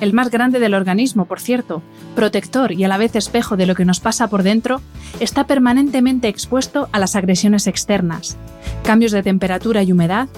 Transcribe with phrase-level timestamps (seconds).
[0.00, 1.82] el más grande del organismo, por cierto,
[2.14, 4.80] protector y a la vez espejo de lo que nos pasa por dentro,
[5.20, 8.36] está permanentemente expuesto a las agresiones externas,
[8.84, 10.28] cambios de temperatura y humedad,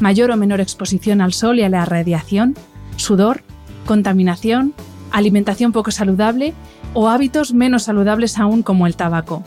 [0.00, 2.54] mayor o menor exposición al sol y a la radiación,
[2.96, 3.42] sudor,
[3.86, 4.74] contaminación,
[5.10, 6.54] alimentación poco saludable
[6.94, 9.42] o hábitos menos saludables aún como el tabaco.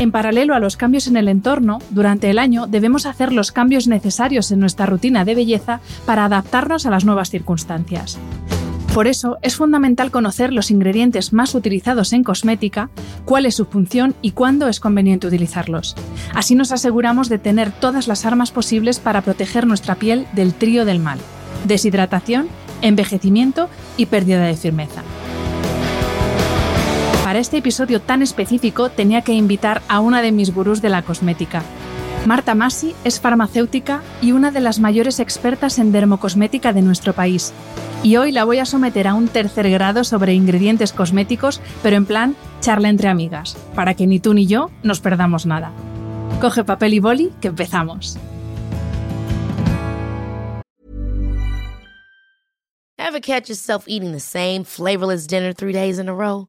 [0.00, 3.86] En paralelo a los cambios en el entorno, durante el año debemos hacer los cambios
[3.86, 8.18] necesarios en nuestra rutina de belleza para adaptarnos a las nuevas circunstancias.
[8.94, 12.88] Por eso es fundamental conocer los ingredientes más utilizados en cosmética,
[13.26, 15.94] cuál es su función y cuándo es conveniente utilizarlos.
[16.34, 20.86] Así nos aseguramos de tener todas las armas posibles para proteger nuestra piel del trío
[20.86, 21.18] del mal,
[21.68, 22.48] deshidratación,
[22.80, 23.68] envejecimiento
[23.98, 25.02] y pérdida de firmeza.
[27.30, 31.02] Para este episodio tan específico tenía que invitar a una de mis gurús de la
[31.02, 31.62] cosmética.
[32.26, 37.52] Marta Masi es farmacéutica y una de las mayores expertas en dermocosmética de nuestro país.
[38.02, 42.04] Y hoy la voy a someter a un tercer grado sobre ingredientes cosméticos, pero en
[42.04, 45.70] plan charla entre amigas, para que ni tú ni yo nos perdamos nada.
[46.40, 48.18] Coge papel y boli, que empezamos.
[52.98, 56.48] Ever catch yourself eating the same flavorless dinner three days in a row?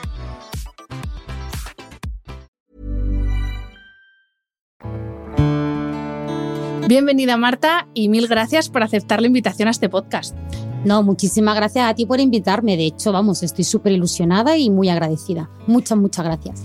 [6.91, 10.35] Bienvenida Marta y mil gracias por aceptar la invitación a este podcast.
[10.83, 12.75] No, muchísimas gracias a ti por invitarme.
[12.75, 15.49] De hecho, vamos, estoy súper ilusionada y muy agradecida.
[15.67, 16.61] Muchas, muchas gracias.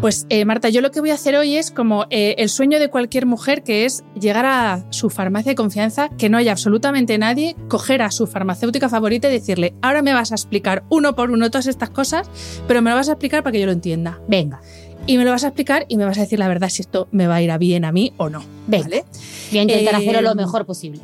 [0.00, 2.80] Pues eh, Marta, yo lo que voy a hacer hoy es como eh, el sueño
[2.80, 7.16] de cualquier mujer, que es llegar a su farmacia de confianza, que no haya absolutamente
[7.16, 11.30] nadie, coger a su farmacéutica favorita y decirle, ahora me vas a explicar uno por
[11.30, 12.28] uno todas estas cosas,
[12.66, 14.20] pero me lo vas a explicar para que yo lo entienda.
[14.26, 14.60] Venga.
[15.08, 17.08] Y me lo vas a explicar y me vas a decir la verdad si esto
[17.12, 18.44] me va a ir a bien a mí o no.
[18.66, 19.04] ¿vale?
[19.50, 21.00] Voy a intentar Eh, hacerlo lo mejor posible.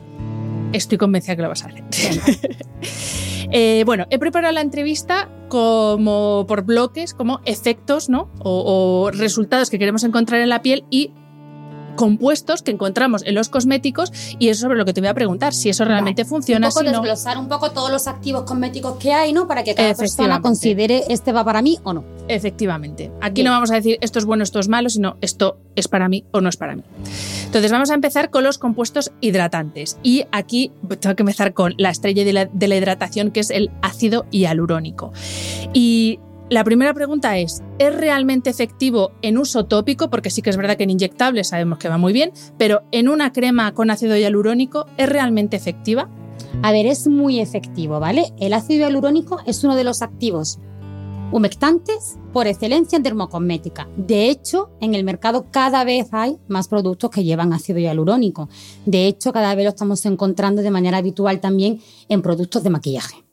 [0.74, 1.82] Estoy convencida que lo vas a hacer.
[3.56, 8.28] Eh, bueno, he preparado la entrevista como por bloques, como efectos, ¿no?
[8.40, 11.12] O, o resultados que queremos encontrar en la piel y
[11.94, 15.54] compuestos que encontramos en los cosméticos y es sobre lo que te voy a preguntar,
[15.54, 17.00] si eso realmente funciona, un poco si no.
[17.00, 19.46] desglosar un poco todos los activos cosméticos que hay, ¿no?
[19.46, 22.04] Para que cada persona considere este va para mí o no.
[22.28, 23.10] Efectivamente.
[23.20, 23.46] Aquí Bien.
[23.46, 26.24] no vamos a decir esto es bueno, esto es malo, sino esto es para mí
[26.32, 26.82] o no es para mí.
[27.46, 29.98] Entonces vamos a empezar con los compuestos hidratantes.
[30.02, 33.50] Y aquí tengo que empezar con la estrella de la, de la hidratación, que es
[33.50, 35.12] el ácido hialurónico.
[35.72, 36.18] Y
[36.54, 40.08] la primera pregunta es, ¿es realmente efectivo en uso tópico?
[40.08, 43.08] Porque sí que es verdad que en inyectables sabemos que va muy bien, pero en
[43.08, 46.08] una crema con ácido hialurónico, ¿es realmente efectiva?
[46.62, 48.32] A ver, es muy efectivo, ¿vale?
[48.38, 50.60] El ácido hialurónico es uno de los activos
[51.32, 53.88] humectantes por excelencia en dermocosmética.
[53.96, 58.48] De hecho, en el mercado cada vez hay más productos que llevan ácido hialurónico.
[58.86, 63.23] De hecho, cada vez lo estamos encontrando de manera habitual también en productos de maquillaje.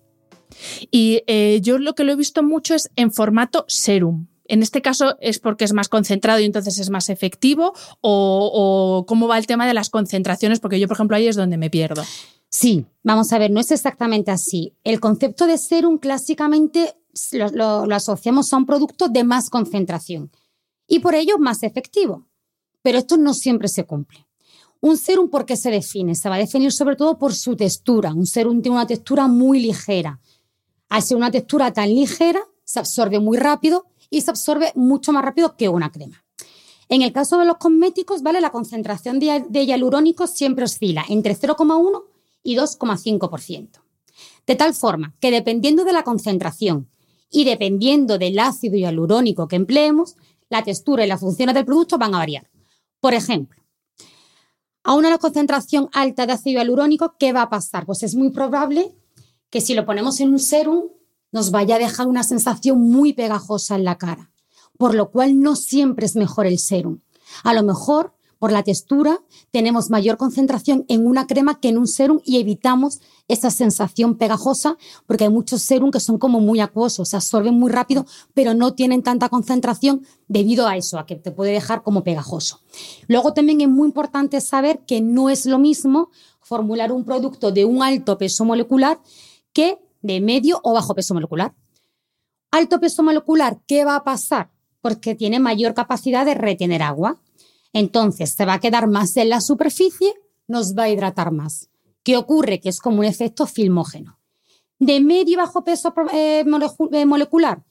[0.92, 4.28] Y eh, yo lo que lo he visto mucho es en formato serum.
[4.46, 7.74] ¿En este caso es porque es más concentrado y entonces es más efectivo?
[8.02, 10.60] ¿O, cómo va el tema de las concentraciones?
[10.60, 12.04] Porque yo, por ejemplo, ahí es donde me pierdo.
[12.50, 14.74] Sí, vamos a ver, no es exactamente así.
[14.84, 16.96] El concepto de serum clásicamente
[17.54, 20.32] lo- lo asociamos a un producto de más concentración
[20.86, 22.28] y por ello más efectivo.
[22.82, 24.26] Pero esto no siempre se cumple.
[24.82, 26.16] Un serum, ¿por qué se define?
[26.16, 28.14] Se va a definir sobre todo por su textura.
[28.14, 30.20] Un serum tiene una textura muy ligera.
[30.92, 35.24] Al ser una textura tan ligera, se absorbe muy rápido y se absorbe mucho más
[35.24, 36.26] rápido que una crema.
[36.90, 38.42] En el caso de los cosméticos, ¿vale?
[38.42, 42.04] La concentración de, de hialurónico siempre oscila entre 0,1
[42.44, 43.70] y 2,5%.
[44.46, 46.90] De tal forma que dependiendo de la concentración
[47.30, 50.18] y dependiendo del ácido hialurónico que empleemos,
[50.50, 52.50] la textura y las funciones del producto van a variar.
[53.00, 53.64] Por ejemplo,
[54.84, 57.86] a una concentración alta de ácido hialurónico, ¿qué va a pasar?
[57.86, 58.94] Pues es muy probable
[59.52, 60.86] que si lo ponemos en un serum
[61.32, 64.32] nos vaya a dejar una sensación muy pegajosa en la cara,
[64.78, 67.02] por lo cual no siempre es mejor el serum.
[67.44, 69.20] A lo mejor, por la textura,
[69.52, 74.78] tenemos mayor concentración en una crema que en un serum y evitamos esa sensación pegajosa,
[75.06, 78.74] porque hay muchos serum que son como muy acuosos, se absorben muy rápido, pero no
[78.74, 82.62] tienen tanta concentración debido a eso, a que te puede dejar como pegajoso.
[83.08, 86.10] Luego también es muy importante saber que no es lo mismo
[86.42, 89.00] formular un producto de un alto peso molecular
[89.54, 91.54] que de medio o bajo peso molecular.
[92.52, 94.52] Alto peso molecular, ¿qué va a pasar?
[94.82, 97.22] Porque tiene mayor capacidad de retener agua.
[97.74, 100.14] Entonces se va a quedar más en la superficie,
[100.48, 101.70] nos va a hidratar más.
[102.04, 102.60] ¿Qué ocurre?
[102.60, 104.20] Que es como un efecto filmógeno.
[104.80, 106.44] De medio y bajo peso eh,
[106.92, 107.64] eh, molecular,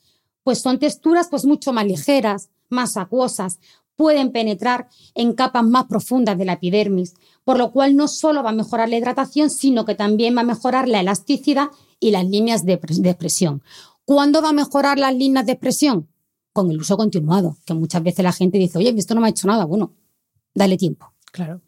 [0.45, 3.59] pues son texturas pues mucho más ligeras, más acuosas,
[3.97, 8.51] pueden penetrar en capas más profundas de la epidermis, por lo cual no solo va
[8.51, 12.65] a mejorar la hidratación, sino que también va a mejorar la elasticidad y las líneas
[12.65, 13.63] de, pres- de expresión.
[14.05, 16.09] ¿Cuándo va a mejorar las líneas de expresión?
[16.53, 19.31] Con el uso continuado, que muchas veces la gente dice, oye, esto no me ha
[19.31, 19.65] hecho nada.
[19.65, 19.95] Bueno,
[20.55, 21.13] dale tiempo.
[21.31, 21.61] Claro.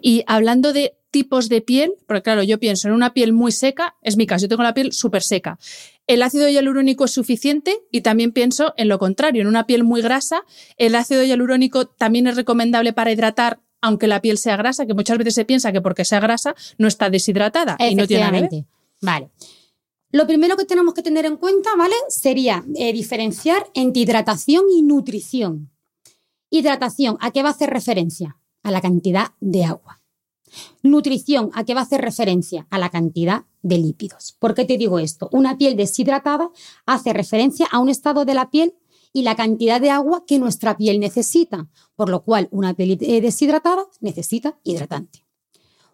[0.00, 3.96] Y hablando de tipos de piel, porque claro, yo pienso en una piel muy seca,
[4.00, 5.58] es mi caso, yo tengo la piel súper seca.
[6.06, 7.76] ¿El ácido hialurónico es suficiente?
[7.90, 10.42] Y también pienso en lo contrario, en una piel muy grasa,
[10.78, 14.86] ¿el ácido hialurónico también es recomendable para hidratar aunque la piel sea grasa?
[14.86, 18.30] Que muchas veces se piensa que porque sea grasa no está deshidratada y no tiene
[18.30, 18.48] nada.
[19.00, 19.30] Vale.
[20.12, 21.94] Lo primero que tenemos que tener en cuenta, ¿vale?
[22.08, 25.70] Sería eh, diferenciar entre hidratación y nutrición.
[26.50, 28.36] Hidratación, ¿a qué va a hacer referencia?
[28.64, 30.02] A la cantidad de agua.
[30.82, 32.66] Nutrición, ¿a qué va a hacer referencia?
[32.70, 34.36] A la cantidad de lípidos.
[34.40, 35.28] ¿Por qué te digo esto?
[35.30, 36.50] Una piel deshidratada
[36.86, 38.74] hace referencia a un estado de la piel
[39.12, 43.20] y la cantidad de agua que nuestra piel necesita, por lo cual una piel eh,
[43.20, 45.24] deshidratada necesita hidratante.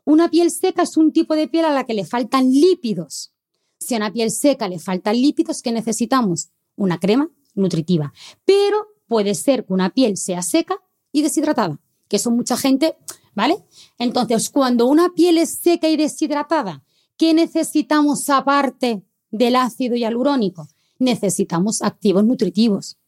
[0.04, 3.32] Una piel seca es un tipo de piel a la que le faltan lípidos.
[3.80, 6.50] Si a una piel seca le faltan lípidos, ¿qué necesitamos?
[6.76, 8.12] Una crema nutritiva.
[8.44, 10.76] Pero puede ser que una piel sea seca
[11.10, 12.96] y deshidratada, que eso mucha gente,
[13.34, 13.64] ¿vale?
[13.98, 16.84] Entonces, cuando una piel es seca y deshidratada,
[17.16, 20.68] ¿qué necesitamos aparte del ácido hialurónico?
[20.98, 22.98] Necesitamos activos nutritivos.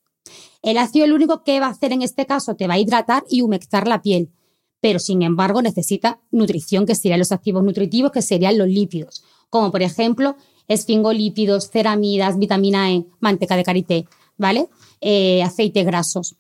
[0.63, 2.57] El ácido hialurónico, ¿qué va a hacer en este caso?
[2.57, 4.31] Te va a hidratar y humectar la piel
[4.81, 9.71] pero sin embargo necesita nutrición, que serían los activos nutritivos, que serían los lípidos, como
[9.71, 10.37] por ejemplo
[10.69, 14.07] esfingolípidos, ceramidas, vitamina E, manteca de karité,
[14.37, 14.69] ¿vale?
[15.01, 16.37] Eh, aceites grasos.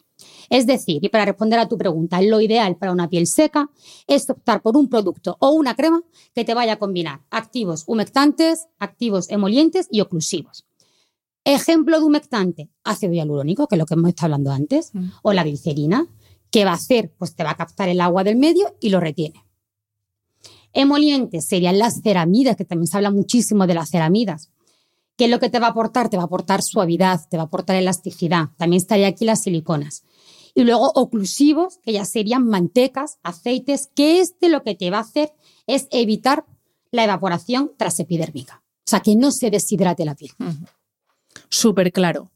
[0.51, 3.71] Es decir, y para responder a tu pregunta, lo ideal para una piel seca
[4.07, 6.03] es optar por un producto o una crema
[6.35, 10.68] que te vaya a combinar activos humectantes, activos emolientes y oclusivos.
[11.55, 15.07] Ejemplo de humectante, ácido hialurónico, que es lo que hemos estado hablando antes, Mm.
[15.23, 16.07] o la glicerina,
[16.51, 17.13] ¿Qué va a hacer?
[17.19, 19.45] Pues te va a captar el agua del medio y lo retiene.
[20.73, 24.51] Emolientes serían las ceramidas, que también se habla muchísimo de las ceramidas.
[25.17, 26.09] ¿Qué es lo que te va a aportar?
[26.09, 28.49] Te va a aportar suavidad, te va a aportar elasticidad.
[28.57, 30.05] También estaría aquí las siliconas.
[30.55, 35.03] Y luego oclusivos, que ya serían mantecas, aceites, que este lo que te va a
[35.03, 35.33] hacer
[35.67, 36.47] es evitar
[36.93, 38.63] la evaporación transepidérmica.
[38.87, 40.31] O sea, que no se deshidrate la piel.
[41.49, 42.31] Súper claro.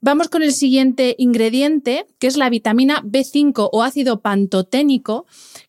[0.00, 5.26] Vamos con el siguiente ingrediente, que es la vitamina B5 o ácido pantoténico,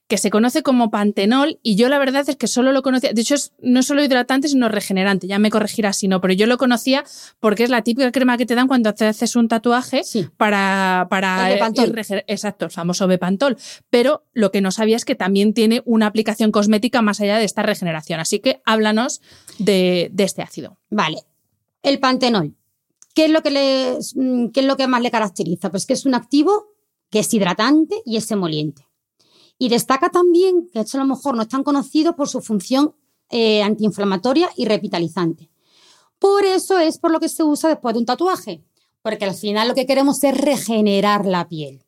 [0.08, 3.22] que se conoce como pantenol, y yo la verdad es que solo lo conocía, de
[3.22, 6.46] hecho es, no es solo hidratante, sino regenerante, ya me corregirás si no, pero yo
[6.46, 7.04] lo conocía
[7.40, 10.28] porque es la típica crema que te dan cuando te haces un tatuaje Sí.
[10.38, 11.08] para...
[11.10, 13.58] para El Exacto, el famoso Bepantol.
[13.90, 17.46] Pero lo que no sabía es que también tiene una aplicación cosmética más allá de
[17.46, 18.20] esta regeneración.
[18.20, 19.22] Así que háblanos
[19.58, 20.80] de, de este ácido.
[20.90, 21.18] Vale.
[21.82, 22.56] El pantenol.
[23.14, 25.70] ¿Qué es, lo que le, mm, ¿Qué es lo que más le caracteriza?
[25.70, 26.68] Pues que es un activo
[27.10, 28.88] que es hidratante y es emoliente.
[29.58, 32.96] Y destaca también, que esto a lo mejor no es tan conocido por su función
[33.30, 35.50] eh, antiinflamatoria y revitalizante.
[36.18, 38.64] Por eso es por lo que se usa después de un tatuaje,
[39.02, 41.84] porque al final lo que queremos es regenerar la piel.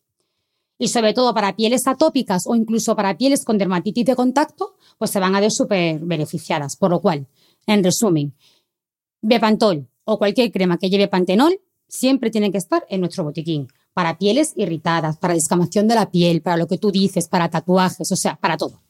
[0.78, 5.12] Y sobre todo para pieles atópicas o incluso para pieles con dermatitis de contacto, pues
[5.12, 6.76] se van a ver súper beneficiadas.
[6.76, 7.28] Por lo cual,
[7.68, 8.34] en resumen,
[9.22, 13.68] Bepantol o cualquier crema que lleve pantenol siempre tiene que estar en nuestro botiquín.
[13.94, 18.12] Para pieles irritadas, para descamación de la piel, para lo que tú dices, para tatuajes,
[18.12, 18.82] o sea, para todo.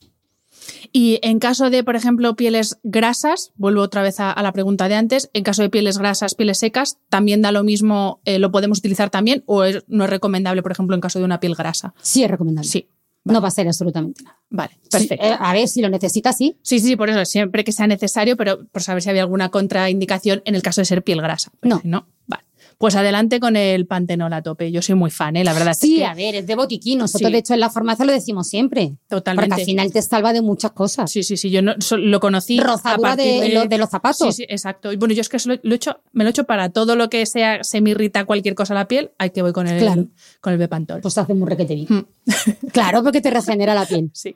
[0.92, 4.88] Y en caso de, por ejemplo, pieles grasas, vuelvo otra vez a, a la pregunta
[4.88, 8.52] de antes, en caso de pieles grasas, pieles secas, ¿también da lo mismo, eh, lo
[8.52, 11.56] podemos utilizar también o es- no es recomendable, por ejemplo, en caso de una piel
[11.56, 11.94] grasa?
[12.02, 12.70] Sí es recomendable.
[12.70, 12.90] Sí,
[13.24, 14.40] No va a ser absolutamente nada.
[14.50, 15.24] vale, perfecto.
[15.24, 16.58] eh, a ver, si lo necesitas, sí.
[16.64, 20.42] Sí, sí, por eso, siempre que sea necesario, pero por saber si había alguna contraindicación
[20.46, 21.52] en el caso de ser piel grasa.
[21.62, 21.80] No.
[21.80, 22.44] si no, vale.
[22.82, 24.72] Pues adelante con el pantenol a tope.
[24.72, 25.44] Yo soy muy fan, ¿eh?
[25.46, 25.72] la verdad.
[25.72, 27.00] es Sí, que- a ver, es de botiquín.
[27.00, 27.32] Nosotros, Sí.
[27.32, 28.98] de hecho, en la farmacia lo decimos siempre.
[29.08, 29.50] Totalmente.
[29.50, 31.10] Porque al final te salva de muchas cosas.
[31.12, 32.60] Sí, sí, sí, yo no, so- lo conocí.
[32.60, 34.36] Rozadura de, lo- de los zapatos.
[34.36, 34.92] Sí, sí, exacto.
[34.92, 36.96] Y bueno, yo es que lo, lo he hecho, me lo he hecho para todo
[36.96, 39.68] lo que sea, se me irrita cualquier cosa a la piel, hay que voy con
[39.68, 40.08] el, Claro.
[40.42, 41.02] con el Bepantol.
[41.02, 41.88] Pues hace muy requete bien.
[41.88, 42.06] Mm.
[42.74, 44.10] claro, porque te regenera la piel.
[44.14, 44.36] Sí.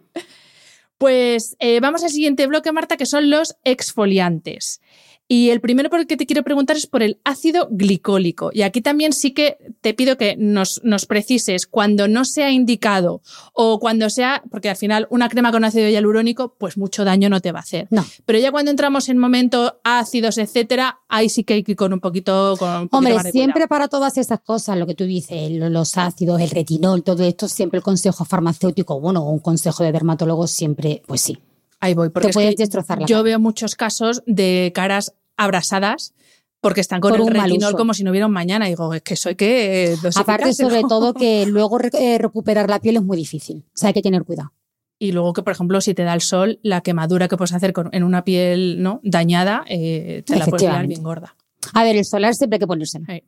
[0.98, 4.82] Pues eh, vamos al siguiente bloque, Marta, que son los exfoliantes.
[5.28, 8.52] Y el primero por el que te quiero preguntar es por el ácido glicólico.
[8.54, 13.22] Y aquí también sí que te pido que nos, nos precises cuando no sea indicado
[13.54, 17.42] o cuando sea, porque al final una crema con ácido hialurónico, pues mucho daño no
[17.42, 17.88] te va a hacer.
[17.90, 18.06] No.
[18.26, 21.92] Pero ya cuando entramos en momentos ácidos, etcétera, ahí sí que hay que ir con
[21.94, 22.56] un poquito.
[22.60, 25.70] Con un Hombre, más de siempre para todas esas cosas, lo que tú dices, lo-
[25.70, 29.92] los ácidos, el retinol, todo esto, siempre el consejo farmacéutico, bueno, o un consejo de
[29.92, 31.38] dermatólogo, siempre, pues sí.
[31.86, 33.24] Ahí voy, porque Te es puedes que destrozar la yo cara.
[33.24, 36.14] veo muchos casos de caras abrasadas
[36.62, 38.66] porque están con Por el retinol como si no hubiera un mañana.
[38.68, 42.96] Y digo, es que soy que Aparte, sobre todo, que luego eh, recuperar la piel
[42.98, 43.64] es muy difícil.
[43.68, 44.52] O sea, hay que tener cuidado.
[44.98, 47.74] Y luego que, por ejemplo, si te da el sol, la quemadura que puedes hacer
[47.74, 49.00] con- en una piel ¿no?
[49.04, 50.88] dañada, eh, te la puedes Efectivamente.
[50.88, 51.36] bien gorda.
[51.74, 53.06] A ver, el solar siempre hay que ponérselo.
[53.08, 53.22] Sí.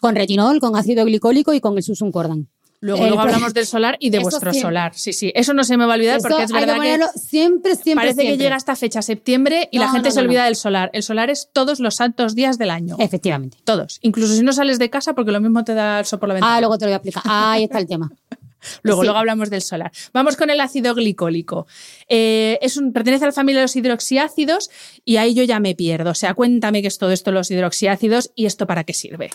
[0.00, 2.48] Con retinol, con ácido glicólico y con el Susun Cordan.
[2.84, 4.92] Luego, hablamos del solar y de vuestro solar.
[4.94, 5.32] Sí, sí.
[5.34, 7.76] Eso no se me va a olvidar Eso porque es que verdad que, ponerlo siempre,
[7.76, 10.90] siempre, parece que llega esta fecha, septiembre, y la gente no, se olvida del solar.
[10.92, 12.96] El solar es todos los santos días del año.
[12.98, 13.56] Efectivamente.
[13.64, 14.00] Todos.
[14.02, 16.34] Incluso si no sales de casa porque lo mismo te da el sol por la
[16.34, 16.56] ventana.
[16.56, 17.22] Ah, luego te lo voy a explicar.
[17.24, 18.12] Ahí está el tema.
[18.82, 19.06] Luego, Sí.
[19.06, 19.92] luego hablamos del solar.
[20.14, 21.66] Vamos con el ácido glicólico.
[22.08, 24.70] Eh, es un, pertenece a la familia de los hidroxiácidos
[25.04, 26.10] y ahí yo ya me pierdo.
[26.10, 29.30] O sea, cuéntame qué es todo esto los hidroxiácidos y esto para qué sirve.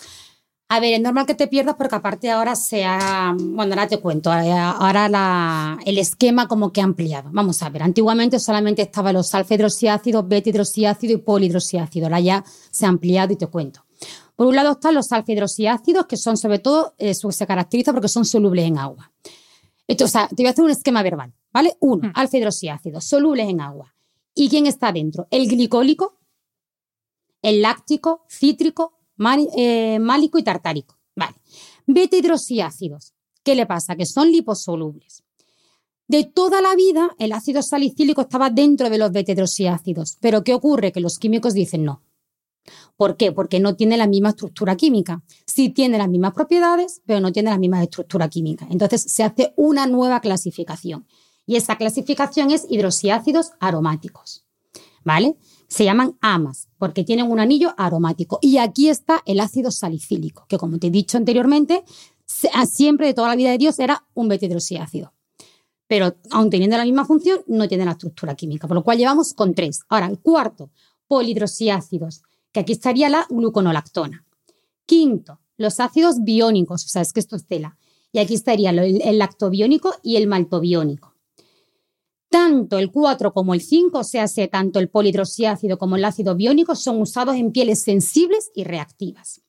[0.72, 3.36] A ver, es normal que te pierdas porque aparte ahora se ha...
[3.36, 4.32] Bueno, ahora te cuento.
[4.32, 7.30] eh, Ahora la- el esquema como que ha ampliado.
[7.34, 12.06] Vamos a ver, antiguamente solamente estaban los alfa hidroxiácidos, beta hidroxiácido y polihidroxiácido.
[12.06, 13.84] Ahora ya se ha ampliado y te cuento.
[14.36, 18.08] Por un lado están los alfa hidroxiácidos, que son sobre todo, eh, se caracteriza porque
[18.08, 19.12] son solubles en agua.
[19.88, 21.76] Esto, o sea, te voy a hacer un esquema verbal, ¿vale?
[21.80, 22.12] Uno, Mm.
[22.14, 23.96] alfa hidroxiácidos, solubles en agua.
[24.36, 25.28] ¿Y quién está dentro?
[25.32, 26.20] El glicólico,
[27.42, 28.99] el láctico, cítrico,
[29.56, 30.98] eh, málico y tartárico.
[31.16, 31.36] Vale.
[31.86, 33.14] Beta hidroxiácidos.
[33.44, 33.96] ¿Qué le pasa?
[33.96, 35.24] Que son liposolubles.
[36.08, 40.18] De toda la vida, el ácido salicílico estaba dentro de los beta hidroxiácidos.
[40.20, 40.92] Pero ¿qué ocurre?
[40.92, 42.02] Que los químicos dicen no.
[42.98, 43.32] ¿Por qué?
[43.32, 45.24] Porque no tiene la misma estructura química.
[45.46, 48.68] Sí tiene las mismas propiedades, pero no tiene la misma estructura química.
[48.70, 51.08] Entonces se hace una nueva clasificación.
[51.46, 54.46] Y esa clasificación es hidroxiácidos aromáticos.
[55.04, 55.38] ¿Vale?
[55.70, 58.40] Se llaman AMAS porque tienen un anillo aromático.
[58.42, 61.84] Y aquí está el ácido salicílico, que como te he dicho anteriormente,
[62.26, 65.14] se- a- siempre de toda la vida de Dios era un beta hidroxiácido.
[65.88, 69.34] Pero aun teniendo la misma función, no tiene la estructura química, por lo cual llevamos
[69.34, 69.82] con tres.
[69.90, 70.70] Ahora, el cuarto,
[71.08, 72.22] polihidroxiácidos,
[72.52, 74.26] que aquí estaría la gluconolactona.
[74.86, 77.78] Quinto, los ácidos biónicos, o sea, es que esto es tela.
[78.12, 81.09] Y aquí estaría el lactobiónico y el maltobiónico.
[82.30, 86.36] Tanto el 4 como el 5, o sea, se- tanto el polihidroxiácido como el ácido
[86.36, 89.42] biónico, son usados en pieles sensibles y reactivas.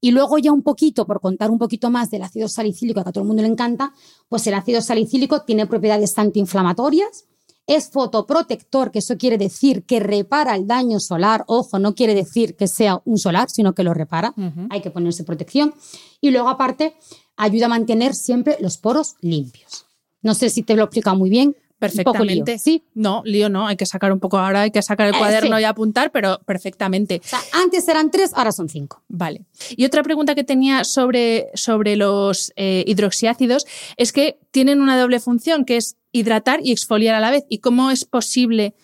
[0.00, 3.12] Y luego ya un poquito, por contar un poquito más del ácido salicílico, que a
[3.12, 3.92] todo el mundo le encanta,
[4.28, 7.24] pues el ácido salicílico tiene propiedades antiinflamatorias,
[7.66, 11.44] es fotoprotector, que eso quiere decir que repara el daño solar.
[11.48, 14.32] Ojo, no quiere decir que sea un solar, sino que lo repara.
[14.70, 15.74] Hay que ponerse protección.
[16.20, 16.94] Y luego, aparte,
[17.36, 19.84] ayuda a mantener siempre los poros limpios.
[20.22, 21.56] No sé si te lo he explicado muy bien.
[21.80, 22.04] Lío.
[22.04, 22.58] Perfectamente.
[22.58, 22.84] Sí.
[22.94, 25.56] No, lío no, hay que sacar un poco ahora, hay que sacar el Eh, cuaderno
[25.56, 25.62] sí.
[25.62, 27.20] y apuntar, pero perfectamente.
[27.24, 29.02] O sea, antes eran tres, ahora son cinco.
[29.08, 29.44] Vale.
[29.70, 33.64] Y otra pregunta que tenía sobre, sobre los eh, hidroxiácidos
[33.96, 37.44] es que tienen una doble función, que es hidratar y exfoliar a la vez.
[37.48, 38.74] ¿Y cómo es posible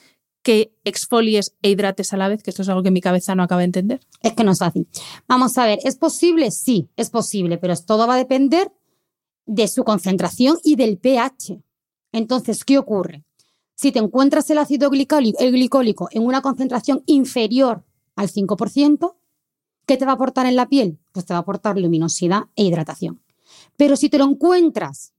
[0.44, 2.42] que exfolies e hidrates a la vez?
[2.44, 4.00] Que esto es algo que mi cabeza no acaba de entender.
[4.22, 4.86] Es que no es fácil.
[5.26, 6.50] Vamos a ver, ¿es posible?
[6.52, 8.70] Sí, es posible, pero todo va a depender
[9.46, 11.60] de su concentración y del pH.
[12.14, 13.24] Entonces, ¿qué ocurre?
[13.74, 17.84] Si te encuentras el ácido glicólico, el glicólico en una concentración inferior
[18.16, 19.16] al 5%,
[19.86, 20.98] ¿Qué te va a aportar en la piel?
[21.12, 23.20] Pues te va a aportar luminosidad e hidratación.
[23.76, 25.12] Pero si te lo encuentras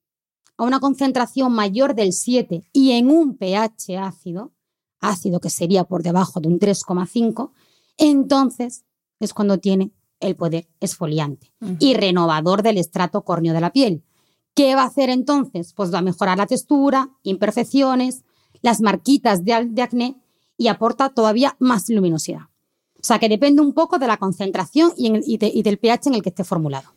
[0.57, 4.53] a una concentración mayor del 7 y en un pH ácido,
[4.99, 7.51] ácido que sería por debajo de un 3,5,
[7.97, 8.85] entonces
[9.19, 14.03] es cuando tiene el poder esfoliante y renovador del estrato córneo de la piel.
[14.55, 15.73] ¿Qué va a hacer entonces?
[15.73, 18.23] Pues va a mejorar la textura, imperfecciones,
[18.61, 20.15] las marquitas de, de acné
[20.57, 22.47] y aporta todavía más luminosidad.
[23.05, 26.29] O sea que depende un poco de la concentración y, del pH en el que
[26.29, 26.89] esté formulado.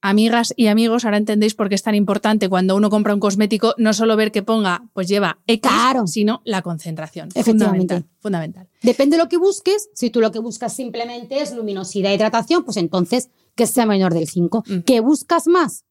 [0.00, 3.74] Amigas y amigos, ahora entendéis por qué es tan importante cuando uno compra un cosmético
[3.76, 5.70] no solo ver que ponga, pues lleva X,
[6.06, 7.28] sino la concentración.
[7.34, 8.02] Efectivamente.
[8.18, 9.90] Fundamental, Depende de lo que busques.
[9.92, 14.14] Si tú lo que buscas simplemente es luminosidad e hidratación, pues entonces que sea menor
[14.14, 14.64] del 5.
[14.66, 14.78] Mm.
[14.86, 15.84] ¿Qué buscas más?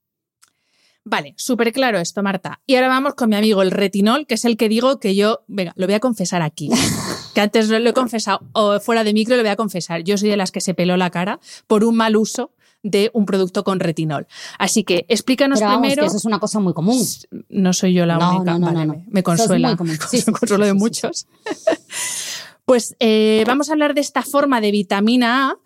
[1.03, 2.61] Vale, súper claro esto, Marta.
[2.67, 5.41] Y ahora vamos con mi amigo el retinol, que es el que digo que yo,
[5.47, 6.69] venga, lo voy a confesar aquí.
[7.33, 10.03] que antes lo he confesado, o fuera de micro lo voy a confesar.
[10.03, 12.51] Yo soy de las que se peló la cara por un mal uso
[12.83, 14.27] de un producto con retinol.
[14.57, 16.05] Así que explícanos primero.
[16.05, 17.03] eso es una cosa muy común.
[17.49, 18.57] No soy yo la única.
[18.57, 19.77] No, no, no, me, consuela.
[20.09, 21.27] Sí, consuelo de muchos.
[22.65, 25.57] pues eh, vamos a hablar de esta forma de vitamina A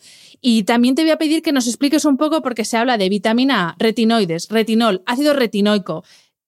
[0.42, 3.10] y también te voy a pedir que nos expliques un poco porque se habla de
[3.10, 6.04] vitamina A, retinoides, retinol, ácido retinoico.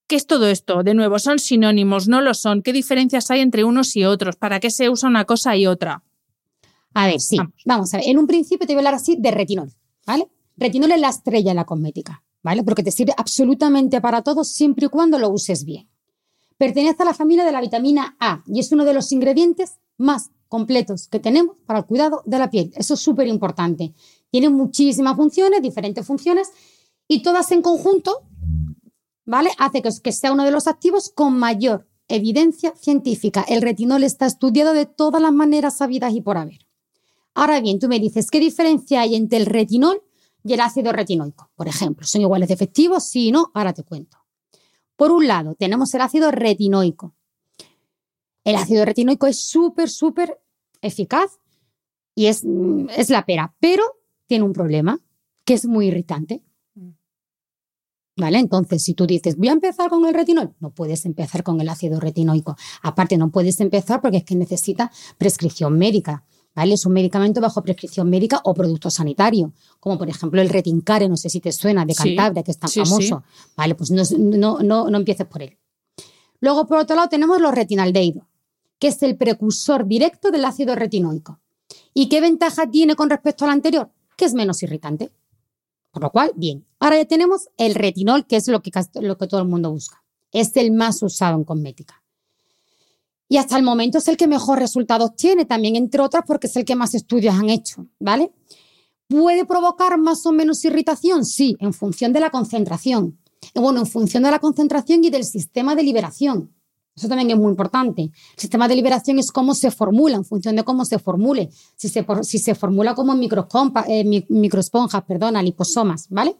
[0.07, 0.83] ¿Qué es todo esto?
[0.83, 2.07] De nuevo, ¿son sinónimos?
[2.07, 2.61] ¿No lo son?
[2.61, 4.37] ¿Qué diferencias hay entre unos y otros?
[4.37, 6.03] ¿Para qué se usa una cosa y otra?
[6.93, 7.37] A ver, sí.
[7.65, 8.07] Vamos, a ver.
[8.07, 9.71] En un principio te voy a hablar así de retinol,
[10.05, 10.27] ¿vale?
[10.55, 12.63] Retinol es la estrella en la cosmética, ¿vale?
[12.63, 15.89] Porque te sirve absolutamente para todo siempre y cuando lo uses bien.
[16.57, 20.31] Pertenece a la familia de la vitamina A y es uno de los ingredientes más
[20.47, 22.71] completos que tenemos para el cuidado de la piel.
[22.75, 23.93] Eso es súper importante.
[24.29, 26.51] Tiene muchísimas funciones, diferentes funciones,
[27.07, 28.23] y todas en conjunto,
[29.25, 29.51] ¿vale?
[29.57, 33.45] Hace que, que sea uno de los activos con mayor evidencia científica.
[33.47, 36.65] El retinol está estudiado de todas las maneras sabidas y por haber.
[37.33, 40.01] Ahora bien, tú me dices, ¿qué diferencia hay entre el retinol
[40.43, 41.51] y el ácido retinoico?
[41.55, 43.03] Por ejemplo, ¿son iguales de efectivos?
[43.03, 44.17] Sí, no, ahora te cuento.
[44.95, 47.13] Por un lado, tenemos el ácido retinoico,
[48.47, 50.39] el ácido retinoico es súper, súper
[50.81, 51.37] eficaz
[52.15, 53.83] y es, mm, es la pera, pero
[54.25, 55.01] tiene un problema,
[55.43, 56.43] que es muy irritante.
[58.15, 58.39] ¿Vale?
[58.39, 61.69] Entonces, si tú dices, voy a empezar con el retinol, no puedes empezar con el
[61.69, 62.55] ácido retinoico.
[62.81, 66.23] Aparte, no puedes empezar porque es que necesita prescripción médica.
[66.55, 66.73] ¿Vale?
[66.73, 71.15] Es un medicamento bajo prescripción médica o producto sanitario, como por ejemplo el Retincare, no
[71.15, 73.23] sé si te suena, de Cantabria, que es tan famoso.
[73.55, 73.75] ¿Vale?
[73.75, 75.55] Pues no, no, no, no empieces por él.
[76.39, 78.23] Luego, por otro lado, tenemos los retinaldeidos
[78.79, 81.39] que es el precursor directo del ácido retinoico.
[81.93, 83.91] ¿Y qué ventaja tiene con respecto al anterior?
[84.15, 85.11] Que es menos irritante.
[85.91, 86.65] Por lo cual, bien.
[86.79, 90.03] Ahora ya tenemos el retinol, que es lo que, lo que todo el mundo busca.
[90.31, 92.03] Es el más usado en cosmética.
[93.29, 96.55] Y hasta el momento es el que mejor resultados tiene, también entre otras porque es
[96.55, 98.31] el que más estudios han hecho, ¿vale?
[99.07, 101.25] ¿Puede provocar más o menos irritación?
[101.25, 103.17] Sí, en función de la concentración.
[103.53, 106.53] Bueno, en función de la concentración y del sistema de liberación.
[106.97, 108.01] Eso también es muy importante.
[108.01, 111.49] El sistema de liberación es cómo se formula, en función de cómo se formule.
[111.75, 116.35] Si se, si se formula como eh, microesponjas, perdona, liposomas, ¿vale?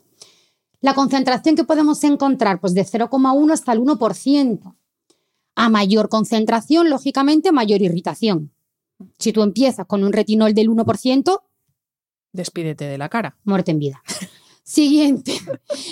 [0.81, 4.75] La concentración que podemos encontrar, pues de 0,1 hasta el 1%.
[5.55, 8.51] A mayor concentración, lógicamente, mayor irritación.
[9.19, 11.39] Si tú empiezas con un retinol del 1%,
[12.31, 13.37] despídete de la cara.
[13.43, 14.01] Muerte en vida.
[14.63, 15.33] Siguiente,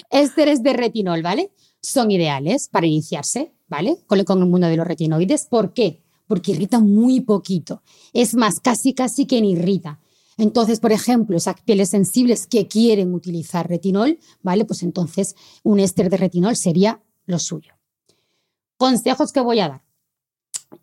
[0.09, 1.51] ésteres de retinol, ¿vale?
[1.81, 3.54] Son ideales para iniciarse.
[3.67, 3.97] ¿Vale?
[4.07, 5.47] Con, el mundo de los retinoides.
[5.47, 6.01] ¿Por qué?
[6.27, 7.81] Porque irrita muy poquito.
[8.13, 9.99] Es más, casi, casi que ni irrita.
[10.37, 14.65] Entonces, por ejemplo, esas pieles sensibles que quieren utilizar retinol, ¿vale?
[14.65, 17.73] Pues entonces un éster de retinol sería lo suyo.
[18.77, 19.83] Consejos que voy a dar.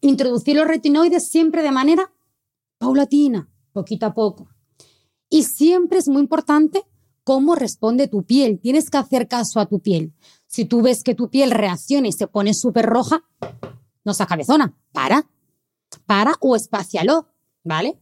[0.00, 2.10] Introducir los retinoides siempre de manera
[2.78, 4.48] paulatina, poquito a poco.
[5.28, 6.84] Y siempre es muy importante
[7.24, 8.58] cómo responde tu piel.
[8.58, 10.12] Tienes que hacer caso a tu piel.
[10.52, 13.24] Si tú ves que tu piel reacciona y se pone súper roja,
[14.04, 15.26] no seas cabezona, para,
[16.04, 17.26] para o espacialo,
[17.64, 17.98] ¿vale?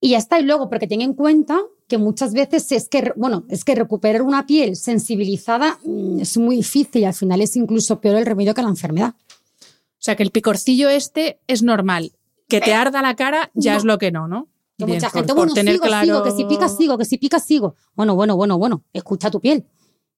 [0.00, 0.38] Y ya está.
[0.38, 4.22] Y luego, porque ten en cuenta que muchas veces es que, bueno, es que recuperar
[4.22, 8.54] una piel sensibilizada mm, es muy difícil y al final es incluso peor el remedio
[8.54, 9.14] que la enfermedad.
[9.18, 12.12] O sea, que el picorcillo este es normal.
[12.46, 14.46] Que te arda la cara ya es lo que no, ¿no?
[14.78, 17.74] mucha gente, bueno, sigo, sigo, que si pica sigo, que si pica sigo.
[17.96, 19.66] Bueno, bueno, bueno, bueno, escucha tu piel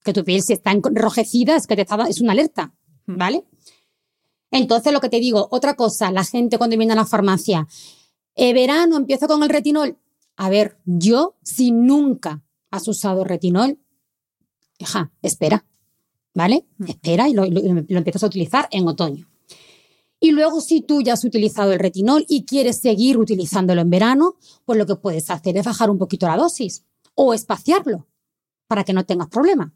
[0.06, 2.72] que tu piel si está enrojecida es que te está, es una alerta.
[3.06, 3.44] ¿vale?
[4.50, 7.66] Entonces, lo que te digo, otra cosa, la gente cuando viene a la farmacia,
[8.34, 9.98] eh, verano, empiezo con el retinol.
[10.36, 13.78] A ver, yo, si nunca has usado retinol,
[14.78, 15.64] hija, espera,
[16.34, 16.66] ¿vale?
[16.86, 19.28] Espera y lo, empiezas a utilizar en otoño.
[20.20, 24.36] Y luego, si tú ya has utilizado el retinol y quieres seguir utilizándolo en verano,
[24.64, 28.06] pues lo que puedes hacer es bajar un poquito la dosis o espaciarlo
[28.66, 29.74] para que no tengas problema.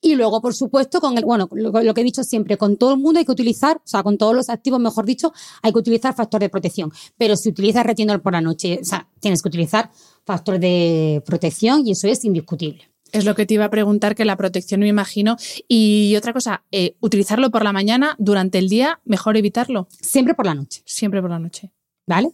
[0.00, 2.94] Y luego, por supuesto, con el, bueno, lo, lo, que he dicho siempre, con todo
[2.94, 5.32] el mundo hay que utilizar, o sea, con todos los activos, mejor dicho,
[5.62, 6.90] hay que utilizar factor de protección.
[7.18, 9.90] Pero si utilizas retinol por la noche, o sea, tienes que utilizar
[10.24, 12.90] factor de protección y eso es indiscutible.
[13.12, 15.36] Es lo que te iba a preguntar, que la protección me imagino.
[15.68, 19.88] Y otra cosa, eh, utilizarlo por la mañana, durante el día, mejor evitarlo.
[20.00, 20.82] Siempre por la noche.
[20.86, 21.72] Siempre por la noche.
[22.06, 22.30] ¿Vale?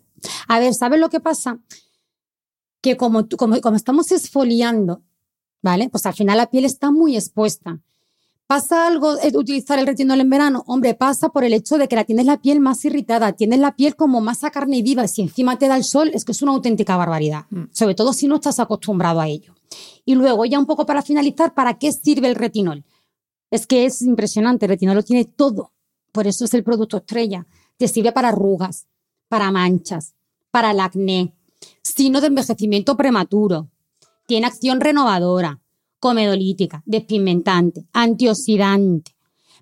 [0.48, 1.58] A ver, ¿sabes lo que pasa?
[2.82, 5.02] Que como, como, como estamos esfoliando,
[5.62, 5.88] ¿vale?
[5.88, 7.80] Pues al final la piel está muy expuesta.
[8.46, 10.62] ¿Pasa algo de utilizar el retinol en verano?
[10.68, 13.74] Hombre, pasa por el hecho de que la tienes la piel más irritada, tienes la
[13.74, 15.04] piel como más a carne viva.
[15.04, 17.46] Y si encima te da el sol, es que es una auténtica barbaridad.
[17.50, 17.64] Mm.
[17.72, 19.52] Sobre todo si no estás acostumbrado a ello.
[20.04, 22.84] Y luego, ya un poco para finalizar, ¿para qué sirve el retinol?
[23.50, 25.72] Es que es impresionante, el retinol lo tiene todo.
[26.12, 27.48] Por eso es el producto estrella.
[27.76, 28.86] Te sirve para arrugas,
[29.28, 30.14] para manchas,
[30.52, 31.34] para el acné,
[31.82, 33.68] signo de envejecimiento prematuro.
[34.26, 35.60] Tiene acción renovadora,
[35.98, 39.12] comedolítica, despigmentante, antioxidante.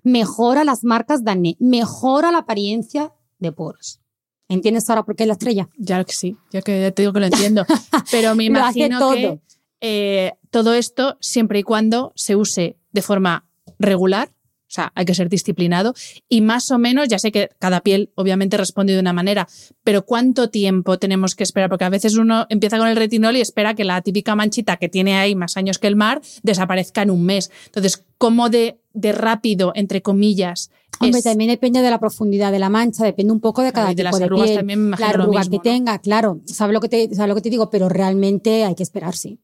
[0.03, 4.01] Mejora las marcas de acné, mejora la apariencia de poros.
[4.47, 5.69] ¿Entiendes ahora por qué es la estrella?
[5.77, 7.65] Ya que sí, ya que te digo que lo entiendo.
[8.11, 9.39] Pero me imagino que
[9.81, 13.47] eh, todo esto siempre y cuando se use de forma
[13.79, 14.31] regular,
[14.75, 15.93] sea, hay que ser disciplinado
[16.29, 19.47] y más o menos, ya sé que cada piel obviamente responde de una manera,
[19.83, 21.69] pero ¿cuánto tiempo tenemos que esperar?
[21.69, 24.89] Porque a veces uno empieza con el retinol y espera que la típica manchita que
[24.89, 27.51] tiene ahí más años que el mar desaparezca en un mes.
[27.67, 32.69] Entonces, ¿cómo de, de rápido, entre comillas, Hombre, también depende de la profundidad de la
[32.69, 35.39] mancha, depende un poco de cada tipo de, las arrugas piel, también me la arruga
[35.39, 35.61] mismo, que ¿no?
[35.61, 36.39] tenga, claro.
[36.45, 37.69] ¿Sabes lo que te, sabes lo que te digo?
[37.69, 39.39] Pero realmente hay que esperar, sí.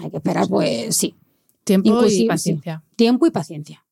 [0.00, 1.14] Hay que esperar, pues sí.
[1.64, 2.82] Tiempo y paciencia.
[2.86, 2.94] sí.
[2.96, 3.84] Tiempo y paciencia.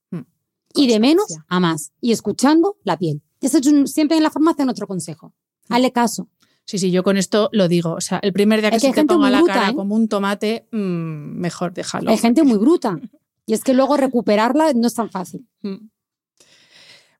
[0.76, 1.92] Y de menos a más.
[2.00, 3.22] Y escuchando la piel.
[3.40, 5.32] Eso es un- siempre en la farmacia nuestro consejo.
[5.68, 5.74] Hmm.
[5.74, 6.28] Hazle caso.
[6.64, 7.92] Sí, sí, yo con esto lo digo.
[7.92, 9.74] O sea, el primer día que Es que se te ponga la bruta, cara ¿eh?
[9.74, 10.76] como un tomate, mm,
[11.38, 12.10] mejor déjalo.
[12.10, 12.98] Hay gente muy bruta.
[13.48, 15.46] Y es que luego recuperarla no es tan fácil.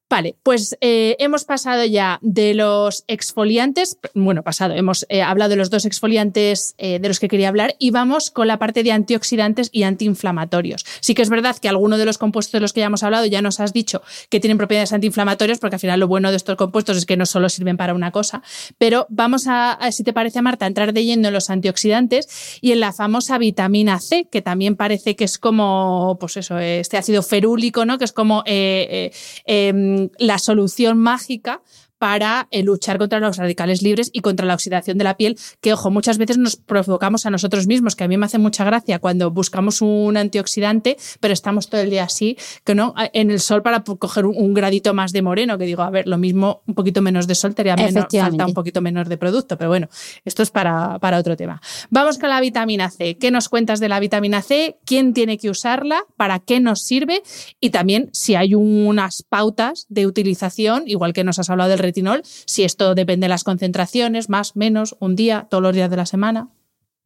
[0.09, 5.57] Vale, pues eh, hemos pasado ya de los exfoliantes, bueno, pasado, hemos eh, hablado de
[5.57, 8.93] los dos exfoliantes eh, de los que quería hablar y vamos con la parte de
[8.93, 10.87] antioxidantes y antiinflamatorios.
[11.01, 13.27] Sí que es verdad que alguno de los compuestos de los que ya hemos hablado
[13.27, 16.55] ya nos has dicho que tienen propiedades antiinflamatorias, porque al final lo bueno de estos
[16.55, 18.43] compuestos es que no solo sirven para una cosa,
[18.79, 22.71] pero vamos a, a, si te parece, Marta, entrar de lleno en los antioxidantes y
[22.71, 27.25] en la famosa vitamina C, que también parece que es como, pues eso, este ácido
[27.25, 27.99] ferúlico, ¿no?
[27.99, 31.63] Que es como em, la solución mágica
[31.99, 35.73] para eh, luchar contra los radicales libres y contra la oxidación de la piel, que,
[35.73, 38.99] ojo, muchas veces nos provocamos a nosotros mismos, que a mí me hace mucha gracia
[38.99, 43.63] cuando buscamos un antioxidante, pero estamos todo el día así, que no, en el sol
[43.63, 46.75] para coger un, un gradito más de moreno, que digo, a ver, lo mismo, un
[46.75, 49.89] poquito menos de sol, te haría menos, falta un poquito menos de producto, pero bueno,
[50.25, 51.61] esto es para, para otro tema.
[51.91, 53.17] Vamos con la vitamina C.
[53.19, 54.79] ¿Qué nos cuentas de la vitamina C?
[54.85, 56.05] ¿Quién tiene que usarla?
[56.17, 57.23] ¿Para qué nos sirve?
[57.61, 62.23] Y también si hay unas pautas de utilización, igual que nos has hablado del retinol,
[62.25, 66.07] si esto depende de las concentraciones, más, menos, un día, todos los días de la
[66.07, 66.51] semana.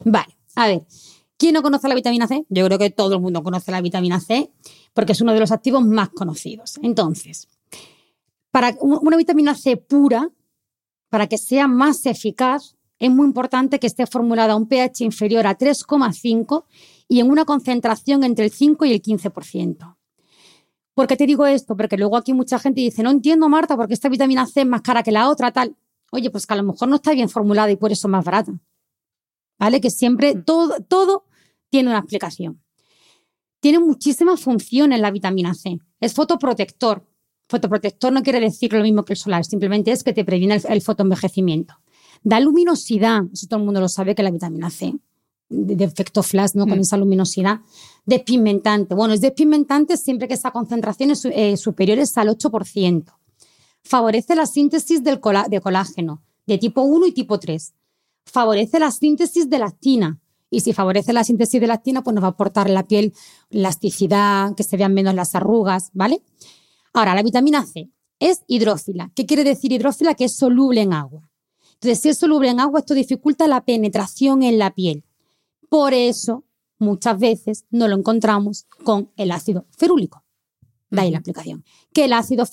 [0.04, 0.82] Vale, a ver.
[1.36, 2.44] ¿Quién no conoce la vitamina C?
[2.50, 4.50] Yo creo que todo el mundo conoce la vitamina C
[4.92, 6.78] porque es uno de los activos más conocidos.
[6.82, 7.48] Entonces,
[8.50, 10.30] para una vitamina C pura,
[11.08, 15.46] para que sea más eficaz, es muy importante que esté formulada a un pH inferior
[15.46, 16.64] a 3,5
[17.08, 19.96] y en una concentración entre el 5 y el 15%.
[20.94, 21.76] ¿Por qué te digo esto?
[21.76, 24.82] Porque luego aquí mucha gente dice, no entiendo, Marta, porque esta vitamina C es más
[24.82, 25.76] cara que la otra, tal.
[26.10, 28.24] Oye, pues que a lo mejor no está bien formulada y por eso es más
[28.24, 28.52] barata.
[29.58, 29.80] ¿Vale?
[29.80, 31.24] Que siempre todo, todo
[31.68, 32.62] tiene una explicación.
[33.60, 35.78] Tiene muchísimas funciones la vitamina C.
[36.00, 37.06] Es fotoprotector.
[37.48, 40.62] Fotoprotector no quiere decir lo mismo que el solar, simplemente es que te previene el,
[40.68, 41.74] el fotoenvejecimiento.
[42.22, 44.94] Da luminosidad, eso todo el mundo lo sabe que la vitamina C,
[45.50, 46.66] de, efecto flash, ¿no?
[46.66, 46.82] Con Mm.
[46.82, 47.60] esa luminosidad.
[48.06, 48.94] Despigmentante.
[48.94, 53.12] Bueno, es despigmentante siempre que esa concentración es eh, superiores al 8%.
[53.82, 57.74] Favorece la síntesis del colá- de colágeno de tipo 1 y tipo 3.
[58.24, 60.18] Favorece la síntesis de lactina.
[60.50, 63.12] Y si favorece la síntesis de lactina, pues nos va a aportar en la piel
[63.50, 66.22] elasticidad, que se vean menos las arrugas, ¿vale?
[66.92, 69.12] Ahora, la vitamina C es hidrófila.
[69.14, 70.14] ¿Qué quiere decir hidrófila?
[70.14, 71.28] Que es soluble en agua.
[71.74, 75.04] Entonces, si es soluble en agua, esto dificulta la penetración en la piel.
[75.70, 76.44] Por eso,
[76.78, 80.22] muchas veces no lo encontramos con el ácido ferúlico.
[80.90, 81.64] De ahí la explicación.
[81.94, 82.44] Que el ácido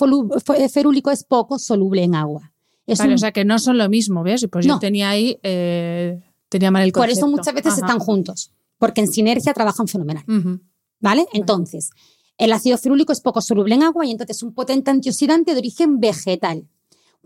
[0.71, 2.53] ferúlico es poco soluble en agua.
[2.85, 4.47] Es Vale, un- o sea que no son lo mismo, ¿ves?
[4.49, 4.79] Pues yo No.
[4.79, 7.25] tenía ahí, eh, tenía mal el por concepto.
[7.25, 7.81] eso muchas veces Ajá.
[7.81, 10.23] están juntos, porque en sinergia trabajan fenomenal.
[10.99, 11.25] ¿Vale?
[11.33, 11.89] Entonces,
[12.37, 15.57] el ácido ferúlico es poco soluble en agua y entonces es un potente antioxidante de
[15.59, 16.67] origen vegetal.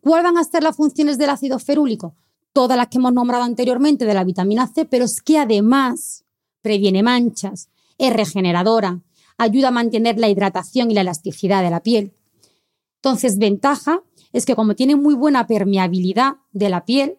[0.01, 2.15] ¿Cuáles van a ser las funciones del ácido ferúlico?
[2.53, 6.25] Todas las que hemos nombrado anteriormente de la vitamina C, pero es que además
[6.61, 9.01] previene manchas, es regeneradora,
[9.37, 12.13] ayuda a mantener la hidratación y la elasticidad de la piel.
[12.97, 17.17] Entonces, ventaja es que como tiene muy buena permeabilidad de la piel,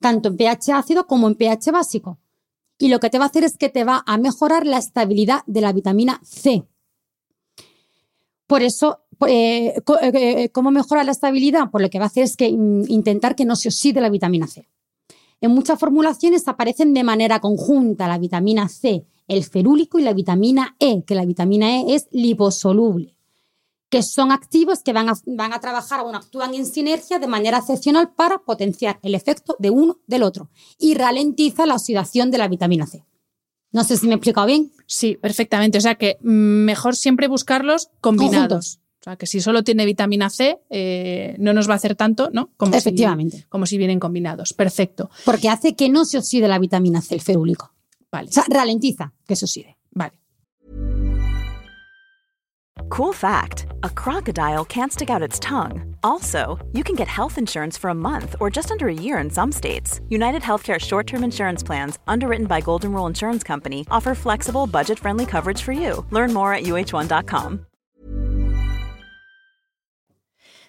[0.00, 2.18] tanto en pH ácido como en pH básico.
[2.78, 5.42] Y lo que te va a hacer es que te va a mejorar la estabilidad
[5.46, 6.66] de la vitamina C.
[8.46, 11.70] Por eso, eh, eh, eh, ¿cómo mejora la estabilidad?
[11.70, 14.10] Pues lo que va a hacer es que mm, intentar que no se oxide la
[14.10, 14.68] vitamina C.
[15.40, 20.76] En muchas formulaciones aparecen de manera conjunta la vitamina C, el ferúlico y la vitamina
[20.78, 23.16] E, que la vitamina E es liposoluble,
[23.90, 27.58] que son activos que van a, van a trabajar o actúan en sinergia de manera
[27.58, 32.48] excepcional para potenciar el efecto de uno del otro y ralentiza la oxidación de la
[32.48, 33.04] vitamina C.
[33.74, 34.72] No sé si me he explicado bien.
[34.86, 35.78] Sí, perfectamente.
[35.78, 38.78] O sea que mm, mejor siempre buscarlos combinados.
[39.04, 42.30] O sea, que si solo tiene vitamina C, eh, no nos va a hacer tanto,
[42.32, 42.48] ¿no?
[42.56, 43.44] Como Efectivamente.
[43.50, 44.54] como si vienen combinados.
[44.54, 45.10] Perfecto.
[45.26, 47.74] Porque hace que no se oxide la vitamina C, el ferúlico.
[48.10, 48.30] Vale.
[48.30, 49.76] O sea, ralentiza que se oxide.
[49.90, 50.14] Vale.
[52.88, 55.96] Cool fact a crocodile can't stick out its tongue.
[56.02, 59.28] Also, you can get health insurance for a month or just under a year in
[59.28, 60.00] some states.
[60.08, 64.98] United Healthcare short term insurance plans, underwritten by Golden Rule Insurance Company, offer flexible, budget
[64.98, 66.06] friendly coverage for you.
[66.10, 67.66] Learn more at uh1.com.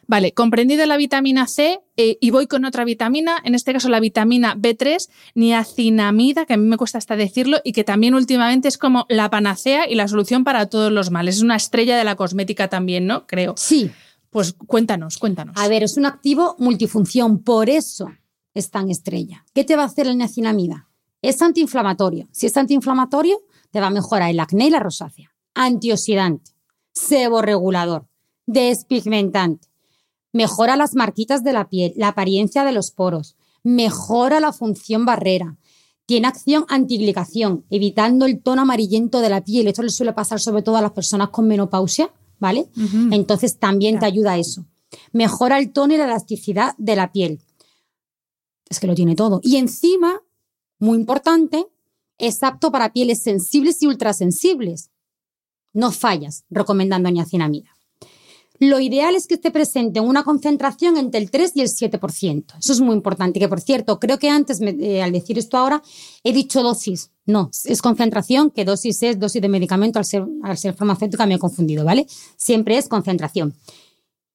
[0.07, 3.99] Vale, comprendida la vitamina C eh, y voy con otra vitamina, en este caso la
[3.99, 8.77] vitamina B3, niacinamida, que a mí me cuesta hasta decirlo, y que también últimamente es
[8.77, 11.37] como la panacea y la solución para todos los males.
[11.37, 13.25] Es una estrella de la cosmética también, ¿no?
[13.25, 13.55] Creo.
[13.57, 13.91] Sí.
[14.29, 15.55] Pues cuéntanos, cuéntanos.
[15.57, 18.11] A ver, es un activo multifunción, por eso
[18.53, 19.45] es tan estrella.
[19.53, 20.89] ¿Qué te va a hacer la niacinamida?
[21.21, 22.27] Es antiinflamatorio.
[22.31, 23.41] Si es antiinflamatorio,
[23.71, 25.31] te va a mejorar el acné y la rosácea.
[25.55, 26.51] Antioxidante,
[26.91, 28.07] seborregulador,
[28.45, 29.69] despigmentante
[30.35, 35.55] mejora las marquitas de la piel, la apariencia de los poros, mejora la función barrera,
[36.05, 39.67] tiene acción antiglicación, evitando el tono amarillento de la piel.
[39.67, 42.67] Esto le suele pasar sobre todo a las personas con menopausia, ¿vale?
[43.11, 44.65] Entonces también te ayuda a eso.
[45.13, 47.39] Mejora el tono y la elasticidad de la piel.
[48.69, 49.39] Es que lo tiene todo.
[49.41, 50.21] Y encima,
[50.79, 51.65] muy importante,
[52.17, 54.91] es apto para pieles sensibles y ultrasensibles.
[55.73, 57.74] No fallas recomendando niacinamida.
[58.59, 62.57] Lo ideal es que esté presente en una concentración entre el 3 y el 7%.
[62.59, 63.39] Eso es muy importante.
[63.39, 65.81] Que por cierto, creo que antes, eh, al decir esto ahora,
[66.23, 67.11] he dicho dosis.
[67.25, 69.99] No, es concentración, que dosis es dosis de medicamento.
[69.99, 72.07] Al ser, al ser farmacéutica me he confundido, ¿vale?
[72.37, 73.53] Siempre es concentración.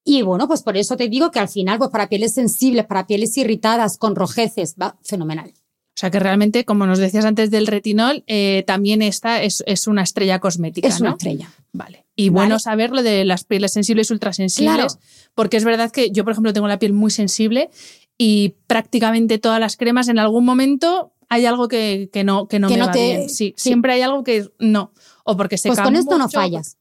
[0.03, 3.05] Y bueno, pues por eso te digo que al final, pues para pieles sensibles, para
[3.05, 5.53] pieles irritadas, con rojeces, va fenomenal.
[6.01, 10.01] O sea que realmente, como nos decías antes del retinol, eh, también esta es, una
[10.01, 10.87] estrella cosmética.
[10.87, 11.51] Es una estrella.
[11.73, 12.07] Vale.
[12.15, 14.97] Y bueno saber lo de las pieles sensibles y ultrasensibles,
[15.35, 17.69] porque es verdad que yo, por ejemplo, tengo la piel muy sensible
[18.17, 22.79] y prácticamente todas las cremas en algún momento hay algo que, no, que no me
[22.79, 23.29] va bien.
[23.29, 24.93] Sí, siempre hay algo que no.
[25.23, 26.79] O porque se Pues con esto no fallas.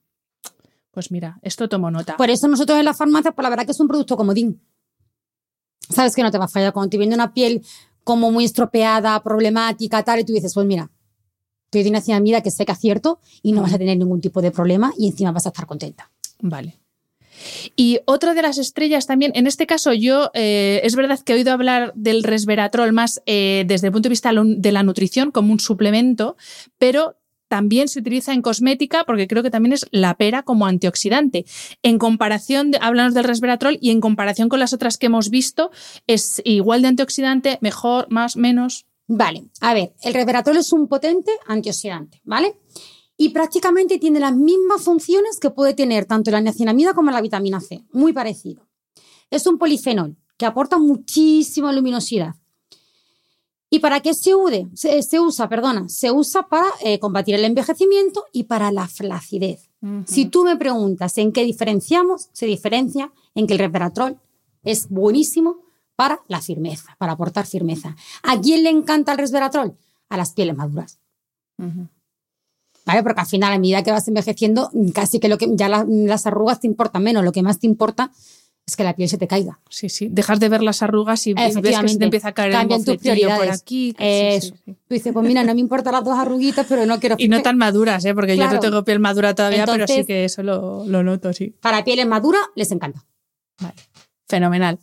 [0.93, 2.17] Pues mira, esto tomo nota.
[2.17, 4.63] Por eso nosotros en la farmacia, pues la verdad que es un producto comodín.
[5.91, 7.63] Sabes que no te va a fallar cuando te viene una piel
[8.11, 10.91] como muy estropeada, problemática, tal, y tú dices, pues mira,
[11.71, 14.43] te doy una mira que sé que acierto y no vas a tener ningún tipo
[14.43, 16.11] de problema y encima vas a estar contenta.
[16.41, 16.81] Vale.
[17.77, 21.37] Y otra de las estrellas también, en este caso yo, eh, es verdad que he
[21.37, 25.53] oído hablar del resveratrol más eh, desde el punto de vista de la nutrición como
[25.53, 26.37] un suplemento,
[26.79, 27.15] pero
[27.51, 31.45] también se utiliza en cosmética porque creo que también es la pera como antioxidante.
[31.83, 35.73] En comparación, de, hablamos del resveratrol y en comparación con las otras que hemos visto,
[36.07, 38.87] es igual de antioxidante, mejor, más, menos.
[39.09, 42.55] Vale, a ver, el resveratrol es un potente antioxidante, ¿vale?
[43.17, 47.61] Y prácticamente tiene las mismas funciones que puede tener tanto la niacinamida como la vitamina
[47.61, 48.69] C, muy parecido.
[49.29, 52.37] Es un polifenol que aporta muchísima luminosidad
[53.73, 54.33] ¿Y para qué se,
[55.03, 55.49] se, usa?
[55.49, 59.71] Perdona, se usa para eh, combatir el envejecimiento y para la flacidez.
[60.05, 64.19] Si tú me preguntas en qué diferenciamos, se diferencia en que el resveratrol
[64.63, 65.63] es buenísimo
[65.97, 67.97] para la firmeza, para aportar firmeza.
[68.23, 69.75] ¿A quién le encanta el resveratrol?
[70.11, 70.99] A las pieles maduras.
[71.57, 73.03] ¿Vale?
[73.03, 76.61] Porque al final, a medida que vas envejeciendo, casi que, lo que ya las arrugas
[76.61, 77.25] te importan menos.
[77.25, 78.11] Lo que más te importa
[78.71, 79.59] es que la piel se te caiga.
[79.69, 80.09] Sí, sí.
[80.11, 82.87] Dejas de ver las arrugas y ves que se te empieza a caer Cambian el
[82.87, 83.93] tus por aquí.
[83.95, 87.17] Tú dices, pues mira, no me importan las dos arruguitas, pero no quiero...
[87.19, 88.15] Y no tan maduras, ¿eh?
[88.15, 91.55] porque yo no tengo piel madura todavía, pero sí que eso lo, lo noto, sí.
[91.61, 93.05] Para pieles maduras les encanta.
[93.61, 93.75] Vale.
[94.31, 94.79] Fenomenal.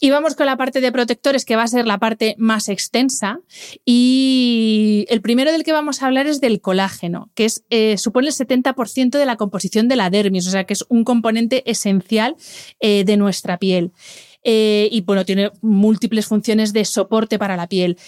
[0.00, 3.40] Y vamos con la parte de protectores, que va a ser la parte más extensa.
[3.84, 8.28] Y el primero del que vamos a hablar es del colágeno, que es, eh, supone
[8.28, 12.36] el 70% de la composición de la dermis, o sea que es un componente esencial
[12.78, 13.90] eh, de nuestra piel.
[14.48, 17.98] eh, y bueno, tiene múltiples funciones de soporte para la piel.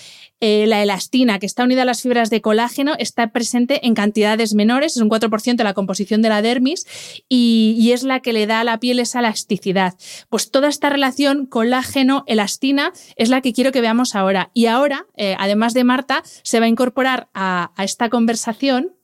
[0.41, 4.55] Eh, la elastina, que está unida a las fibras de colágeno, está presente en cantidades
[4.55, 6.87] menores, es un 4% de la composición de la dermis
[7.29, 9.95] y, es la que le da a la piel esa elasticidad.
[10.29, 14.51] Pues toda esta relación colágeno-elastina es la que quiero que veamos ahora.
[14.53, 18.98] Y ahora, eh, además de Marta, se va a incorporar a, a esta conversación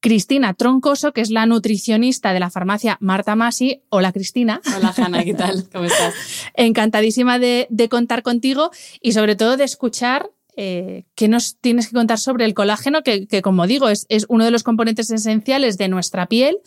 [0.00, 3.82] Cristina Troncoso, que es la nutricionista de la farmacia Marta Masi.
[3.88, 4.60] Hola Cristina.
[4.76, 5.68] Hola Hanna, ¿qué tal?
[5.72, 6.14] ¿Cómo estás?
[6.54, 12.18] Encantadísima de, contar contigo y sobre todo de escuchar eh, qué nos tienes que contar
[12.18, 16.26] sobre el colágeno, que, como digo, es, es, uno de los componentes esenciales de nuestra
[16.26, 16.58] piel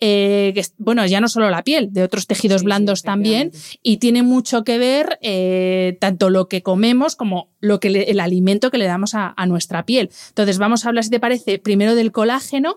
[0.00, 4.64] eh, bueno, ya no solo la piel, de otros tejidos blandos también, y tiene mucho
[4.64, 9.14] que ver eh, tanto lo que comemos como lo que el alimento que le damos
[9.14, 10.10] a, nuestra piel.
[10.28, 12.76] Entonces, vamos a hablar, si te parece, primero del colágeno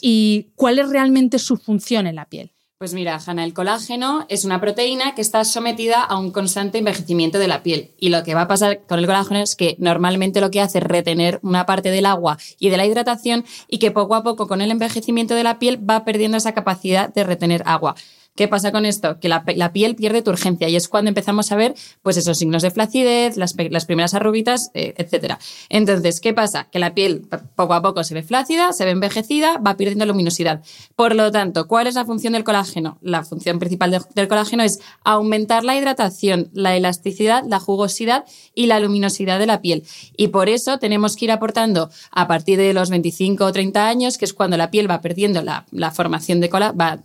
[0.00, 2.52] y cuál es realmente su función en la piel.
[2.80, 7.38] Pues mira, Hanna, el colágeno es una proteína que está sometida a un constante envejecimiento
[7.38, 7.90] de la piel.
[7.98, 10.78] Y lo que va a pasar con el colágeno es que normalmente lo que hace
[10.78, 14.48] es retener una parte del agua y de la hidratación y que poco a poco
[14.48, 17.96] con el envejecimiento de la piel va perdiendo esa capacidad de retener agua.
[18.40, 19.20] ¿Qué pasa con esto?
[19.20, 22.70] Que la, piel pierde turgencia y es cuando empezamos a ver pues esos signos de
[22.70, 23.52] flacidez, las,
[23.84, 25.34] primeras arruguitas, eh, etc.
[25.68, 26.66] Entonces, ¿qué pasa?
[26.72, 30.62] Que la piel poco a poco se ve flácida, se ve envejecida, va perdiendo luminosidad.
[30.96, 32.96] Por lo tanto, ¿cuál es la función del colágeno?
[33.02, 38.24] La función principal del colágeno es aumentar la hidratación, la elasticidad, la jugosidad
[38.54, 39.84] y la luminosidad de la piel.
[40.16, 44.16] Y por eso tenemos que ir aportando a partir de los 25 o 30 años,
[44.16, 47.00] que es cuando la piel va perdiendo la, formación de colágeno, va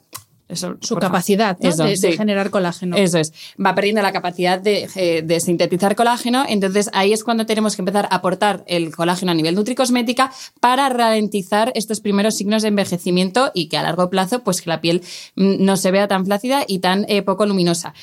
[0.54, 2.96] su capacidad de, generar colágeno.
[2.96, 3.34] Eso es.
[3.64, 6.46] Va perdiendo la capacidad eh, de, sintetizar colágeno.
[6.48, 10.90] Entonces ahí es cuando tenemos que empezar a aportar el colágeno a nivel nutricosmética para
[10.90, 15.02] ralentizar estos primeros signos de envejecimiento y que a largo plazo, pues que la piel
[15.36, 17.94] mm, no se vea tan flácida y tan eh, poco luminosa.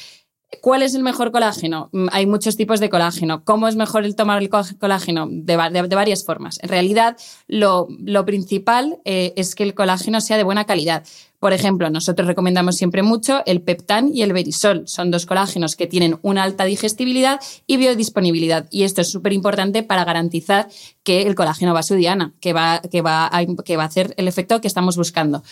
[0.60, 1.88] ¿Cuál es el mejor colágeno?
[1.92, 3.44] Mm, hay muchos tipos de colágeno.
[3.44, 5.26] ¿Cómo es mejor el tomar el colágeno?
[5.30, 6.58] De, varias formas.
[6.62, 7.16] En realidad,
[7.48, 7.88] lo,
[8.26, 11.04] principal eh, es que el colágeno sea de buena calidad.
[11.38, 14.86] Por ejemplo, nosotros recomendamos siempre mucho el Peptan y el Verisol.
[14.86, 18.68] Son dos colágenos que tienen una alta digestibilidad y biodisponibilidad.
[18.70, 20.68] Y esto es súper importante para garantizar
[21.02, 22.80] que el colágeno va a su diana, que va
[23.26, 25.42] a hacer el efecto que estamos buscando.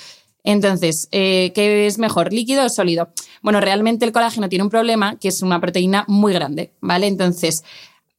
[0.45, 3.11] Entonces, eh, ¿qué es mejor, líquido o sólido?
[3.43, 7.07] Bueno, realmente el colágeno tiene un problema que es una proteína muy grande, ¿vale?
[7.07, 7.65] Entonces,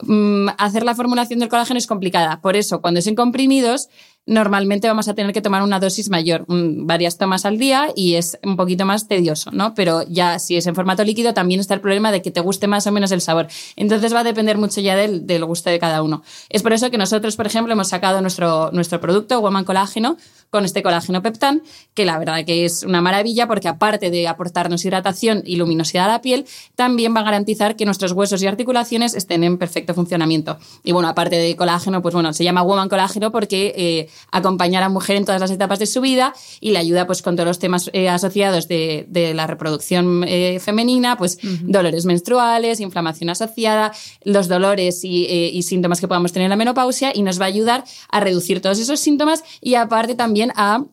[0.03, 2.41] mm, hacer la formulación del colágeno es complicada.
[2.41, 3.89] Por eso, cuando es en comprimidos,
[4.25, 8.37] normalmente vamos a tener que tomar una dosis mayor, varias tomas al día y es
[8.43, 9.73] un poquito más tedioso, ¿no?
[9.73, 12.67] Pero ya si es en formato líquido también está el problema de que te guste
[12.67, 13.47] más o menos el sabor.
[13.75, 16.21] Entonces va a depender mucho ya del, del gusto de cada uno.
[16.49, 20.17] Es por eso que nosotros, por ejemplo, hemos sacado nuestro, nuestro producto, Woman Colágeno,
[20.51, 24.83] con este colágeno peptán, que la verdad que es una maravilla porque aparte de aportarnos
[24.83, 29.15] hidratación y luminosidad a la piel, también va a garantizar que nuestros huesos y articulaciones
[29.15, 30.59] estén en perfecto funcionamiento.
[30.83, 34.81] Y bueno, aparte de colágeno, pues bueno, se llama Woman Colágeno porque eh, acompaña a
[34.81, 37.47] la mujer en todas las etapas de su vida y le ayuda pues con todos
[37.47, 43.93] los temas eh, asociados de, la reproducción eh, femenina, pues dolores menstruales, inflamación asociada,
[44.25, 47.47] los dolores y, y síntomas que podamos tener en la menopausia y nos va a
[47.47, 50.85] ayudar a reducir todos esos síntomas y aparte también a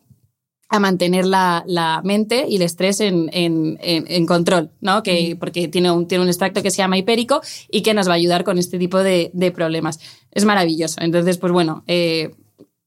[0.69, 5.01] a mantener la, mente y el estrés en, control, ¿no?
[5.01, 8.13] Que, porque tiene un, tiene un extracto que se llama hipérico y que nos va
[8.13, 9.99] a ayudar con este tipo de, problemas.
[10.31, 11.01] Es maravilloso.
[11.01, 12.35] Entonces, pues bueno, eh,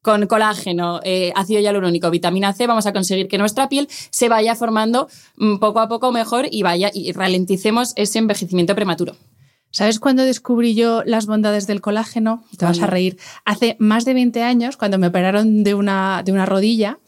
[0.01, 4.55] con colágeno, eh, ácido hialurónico, vitamina C, vamos a conseguir que nuestra piel se vaya
[4.55, 9.17] formando mm, poco a poco mejor y vaya y ralenticemos ese envejecimiento prematuro.
[9.73, 12.45] ¿Sabes cuándo descubrí yo las bondades del colágeno?
[12.59, 13.19] Te vas a reír.
[13.47, 16.99] Hace más de 20 años, cuando me operaron de una, de una rodilla,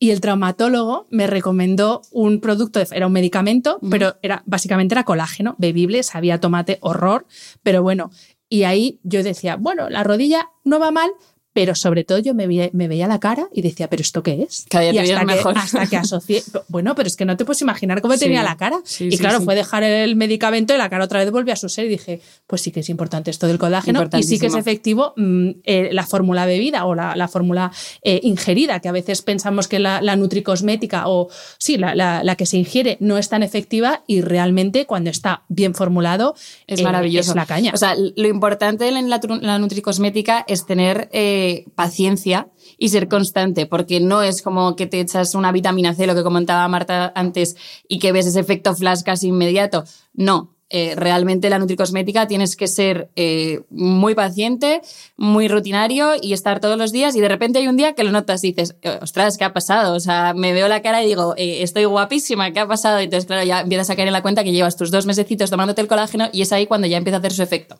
[0.00, 5.54] y el traumatólogo me recomendó un producto, era un medicamento, pero era, básicamente era colágeno,
[5.58, 7.26] bebible, sabía tomate, horror,
[7.62, 8.10] pero bueno.
[8.48, 11.10] Y ahí yo decía, bueno, la rodilla no va mal,
[11.58, 14.64] pero sobre todo yo me veía, la cara y decía, ¿pero esto qué es?
[14.70, 16.40] Cada día y hasta, que, hasta que asocié.
[16.68, 18.78] Bueno, pero es que no te puedes imaginar cómo tenía la cara.
[19.00, 21.86] y claro, fue dejar el medicamento y la cara otra vez volvió a su ser
[21.86, 25.14] y dije, pues sí que es importante esto del colágeno y sí que es efectivo
[25.16, 29.80] mm, eh, la fórmula bebida o la, fórmula eh, ingerida, que a veces pensamos que
[29.80, 31.28] la, la nutricosmética o
[31.58, 36.36] sí, la, que se ingiere no es tan efectiva y realmente cuando está bien formulado
[36.68, 37.32] es maravilloso.
[37.32, 37.72] Es la caña.
[37.74, 41.08] O sea, lo importante en la, la nutricosmética es tener
[41.74, 46.14] paciencia y ser constante, porque no es como que te echas una vitamina C, lo
[46.14, 47.56] que comentaba Marta antes,
[47.88, 49.84] y que ves ese efecto flash casi inmediato.
[50.14, 54.82] No, eh, realmente la nutricosmética tienes que ser eh, muy paciente,
[55.16, 58.12] muy rutinario y estar todos los días y de repente hay un día que lo
[58.12, 59.94] notas y dices, ostras, ¿qué ha pasado?
[59.94, 63.00] O sea, me veo la cara y digo, eh, estoy guapísima, ¿qué ha pasado?
[63.00, 65.48] Y entonces, claro, ya empiezas a caer en la cuenta que llevas tus dos mesecitos
[65.48, 67.78] tomándote el colágeno y es ahí cuando ya empieza a hacer su efecto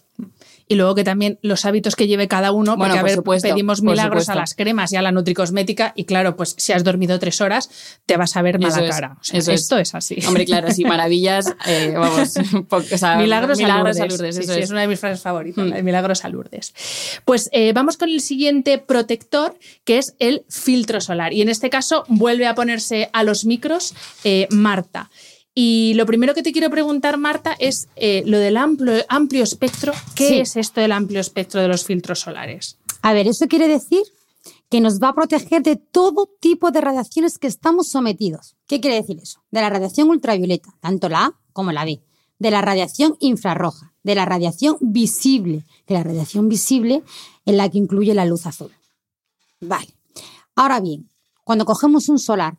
[0.69, 3.83] y luego que también los hábitos que lleve cada uno, porque a ver, supuesto, pedimos
[3.83, 7.41] milagros a las cremas y a la nutricosmética y claro, pues si has dormido tres
[7.41, 7.71] horas
[8.07, 9.17] te vas a ver mala es, cara.
[9.21, 9.63] O sea, eso es.
[9.63, 10.19] esto es, así.
[10.27, 12.35] Hombre, claro, sí, maravillas, eh, vamos,
[12.71, 14.37] o sea, Milagros, milagros a a Lourdes.
[14.37, 14.65] Sí, eso sí, es.
[14.65, 15.85] es una de mis frases favoritas, Mm.
[15.85, 16.75] Milagros a Lourdes.
[17.25, 21.33] Pues eh, vamos con el siguiente protector, que es el filtro solar.
[21.33, 23.95] Y en este caso vuelve a ponerse a los micros
[24.25, 25.11] eh, Marta.
[25.61, 29.93] Y lo primero que te quiero preguntar, Marta, es eh, lo del amplio, amplio espectro.
[30.15, 30.39] ¿Qué Sí.
[30.39, 32.79] es esto del amplio espectro de los filtros solares?
[33.03, 34.05] A ver, eso quiere decir
[34.71, 38.55] que nos va a proteger de todo tipo de radiaciones que estamos sometidos.
[38.69, 39.43] ¿Qué quiere decir eso?
[39.51, 42.01] De la radiación ultravioleta, tanto la A como la B,
[42.39, 47.03] de la radiación infrarroja, de la radiación visible, de la radiación visible
[47.47, 48.71] en la que incluye la luz azul.
[49.61, 49.89] Vale.
[50.55, 51.09] Ahora bien,
[51.43, 52.59] cuando cogemos un solar,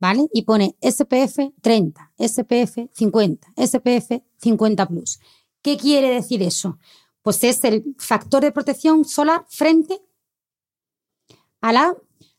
[0.00, 0.26] ¿vale?
[0.32, 5.20] Y pone SPF 30, SPF 50, SPF 50 plus.
[5.62, 6.78] ¿Qué quiere decir eso?
[7.22, 10.00] Pues es el factor de protección solar frente
[11.60, 11.94] a la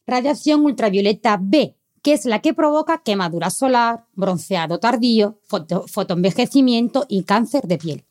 [0.07, 7.24] radiación ultravioleta B, que es la que provoca quemadura solar, bronceado tardío, foto- fotoenvejecimiento y
[7.24, 8.05] cáncer de piel.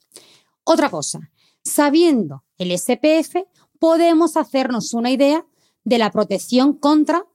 [0.63, 1.19] Otra cosa,
[1.65, 3.45] sabiendo el SPF,
[3.81, 5.45] podemos hacernos una idea
[5.83, 7.27] de la protección contra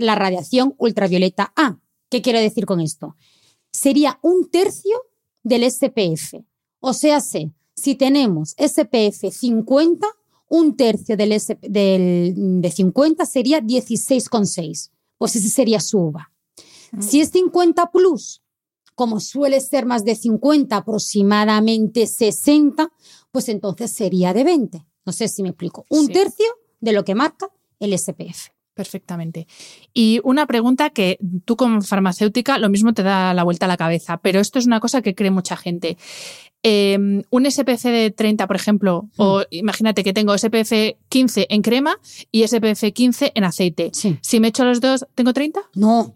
[0.00, 1.78] la radiación ultravioleta A.
[2.08, 3.16] ¿Qué quiero decir con esto?
[3.72, 4.96] Sería un tercio
[5.42, 6.42] del SPF.
[6.80, 10.06] O sea, si tenemos SPF 50,
[10.48, 14.90] un tercio del, SP del- de 50 sería 16,6.
[15.18, 16.32] Pues ese sería su uva.
[16.98, 18.42] Si es 50 plus,
[18.96, 22.90] como suele ser más de 50, aproximadamente 60,
[23.30, 24.84] pues entonces sería de 20.
[25.06, 25.86] No sé si me explico.
[25.88, 26.12] Un Sí.
[26.12, 26.46] tercio
[26.80, 27.48] de lo que marca
[27.78, 28.50] el SPF.
[28.80, 29.46] Perfectamente.
[29.92, 33.76] Y una pregunta que tú como farmacéutica lo mismo te da la vuelta a la
[33.76, 35.98] cabeza, pero esto es una cosa que cree mucha gente.
[36.62, 36.96] Eh,
[37.28, 40.72] un SPF de 30, por ejemplo, o imagínate que tengo SPF
[41.10, 41.98] 15 en crema
[42.32, 43.90] y SPF 15 en aceite.
[43.92, 44.18] Sí.
[44.22, 45.60] Si me echo los dos, ¿tengo 30?
[45.74, 46.14] No,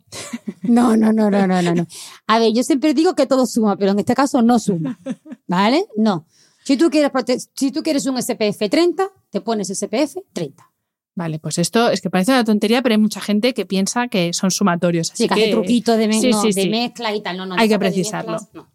[0.62, 1.86] no, no, no, no, no, no, no.
[2.26, 4.98] A ver, yo siempre digo que todo suma, pero en este caso no suma.
[5.46, 5.84] ¿Vale?
[5.98, 6.24] No.
[6.64, 7.10] Si tú quieres,
[7.54, 10.73] si tú quieres un SPF 30, te pones SPF 30.
[11.16, 14.32] Vale, pues esto es que parece una tontería, pero hay mucha gente que piensa que
[14.32, 15.12] son sumatorios.
[15.12, 16.68] Así Sí, que hace truquito de, me- Sí, no, sí, de sí.
[16.68, 17.36] mezcla y tal.
[17.36, 18.32] No, no, Hay que precisarlo.
[18.32, 18.72] mezclas, no.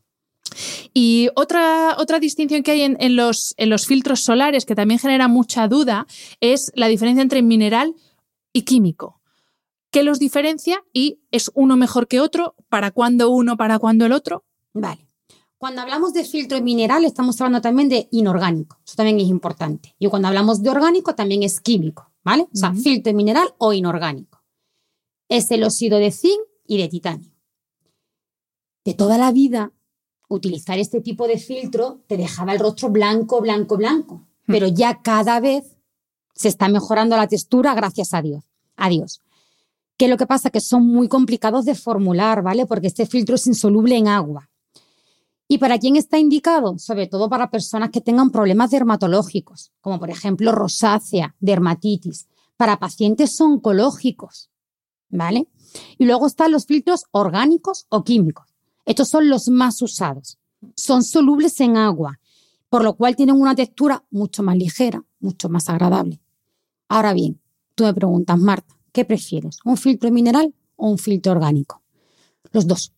[0.94, 5.00] Y otra, otra distinción que hay en, en los, en los filtros solares que también
[5.00, 6.08] genera mucha duda
[6.40, 7.94] es la diferencia entre mineral
[8.54, 9.22] y químico.
[9.92, 12.56] ¿Qué los diferencia y es uno mejor que otro?
[12.70, 14.44] ¿Para cuándo uno, para cuándo el otro?
[14.74, 15.06] Vale.
[15.58, 18.80] Cuando hablamos de filtro mineral, estamos hablando también de inorgánico.
[18.86, 19.94] Eso también es importante.
[20.00, 22.09] Y cuando hablamos de orgánico, también es químico.
[22.24, 22.44] ¿Vale?
[22.44, 24.44] O sea, filtro mineral o inorgánico.
[25.30, 27.32] Es el óxido de zinc y de titanio.
[28.84, 29.72] De toda la vida,
[30.28, 34.28] utilizar este tipo de filtro te dejaba el rostro blanco, blanco, blanco.
[34.46, 35.78] Pero ya cada vez
[36.34, 38.44] se está mejorando la textura, gracias a Dios.
[38.78, 39.22] A Dios.
[39.98, 40.50] ¿Qué es lo que pasa?
[40.50, 42.66] Que son muy complicados de formular, ¿vale?
[42.66, 44.49] Porque este filtro es insoluble en agua.
[45.52, 46.78] ¿Y para quién está indicado?
[46.78, 53.42] Sobre todo para personas que tengan problemas dermatológicos, como por ejemplo rosácea, dermatitis, para pacientes
[53.42, 54.52] oncológicos,
[55.10, 55.48] ¿vale?
[55.98, 58.54] Y luego están los filtros orgánicos o químicos.
[58.86, 60.38] Estos son los más usados.
[60.76, 62.20] Son solubles en agua,
[62.70, 66.22] por lo cual tienen una textura mucho más ligera, mucho más agradable.
[66.90, 67.42] Ahora bien,
[67.74, 69.58] tú me preguntas, Marta, ¿qué prefieres?
[69.66, 71.82] ¿Un filtro mineral o un filtro orgánico?
[72.52, 72.94] Los dos.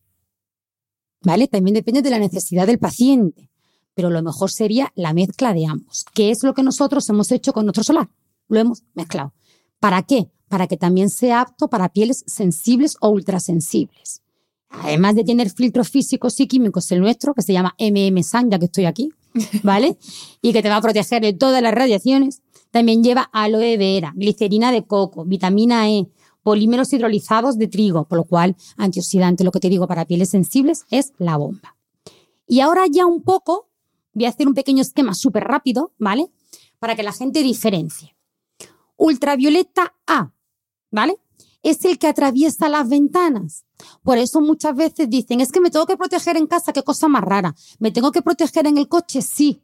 [1.24, 1.48] ¿Vale?
[1.48, 3.48] También depende de la necesidad del paciente,
[3.94, 7.52] pero lo mejor sería la mezcla de ambos, que es lo que nosotros hemos hecho
[7.52, 8.08] con nuestro solar.
[8.48, 9.32] Lo hemos mezclado.
[9.78, 10.30] ¿Para qué?
[10.48, 14.22] Para que también sea apto para pieles sensibles o ultrasensibles.
[14.70, 18.58] Además de tener filtros físicos y químicos, el nuestro, que se llama MM San, ya
[18.58, 19.10] que estoy aquí,
[19.62, 19.96] ¿vale?
[20.40, 24.72] y que te va a proteger de todas las radiaciones, también lleva aloe vera, glicerina
[24.72, 26.08] de coco, vitamina E,
[26.42, 30.84] polímeros hidrolizados de trigo, por lo cual antioxidante, lo que te digo para pieles sensibles,
[30.90, 31.76] es la bomba.
[32.46, 33.68] Y ahora ya un poco,
[34.12, 36.30] voy a hacer un pequeño esquema súper rápido, ¿vale?
[36.78, 38.16] Para que la gente diferencie.
[38.96, 40.32] Ultravioleta A,
[40.90, 41.18] ¿vale?
[41.62, 43.64] Es el que atraviesa las ventanas.
[44.02, 47.08] Por eso muchas veces dicen, es que me tengo que proteger en casa, qué cosa
[47.08, 47.54] más rara.
[47.78, 49.22] ¿Me tengo que proteger en el coche?
[49.22, 49.62] Sí.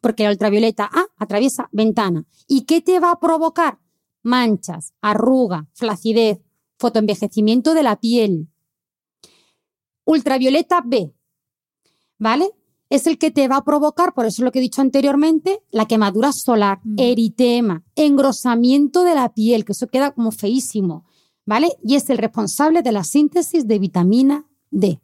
[0.00, 2.24] Porque la ultravioleta A atraviesa ventana.
[2.46, 3.78] ¿Y qué te va a provocar?
[4.22, 6.38] Manchas, arruga, flacidez,
[6.78, 8.48] fotoenvejecimiento de la piel.
[10.04, 11.12] Ultravioleta B,
[12.18, 12.52] ¿vale?
[12.90, 15.86] es el que te va a provocar, por eso lo que he dicho anteriormente, la
[15.86, 21.04] quemadura solar, eritema, engrosamiento de la piel, que eso queda como feísimo,
[21.44, 21.76] ¿vale?
[21.82, 25.00] Y es el responsable de la síntesis de vitamina D.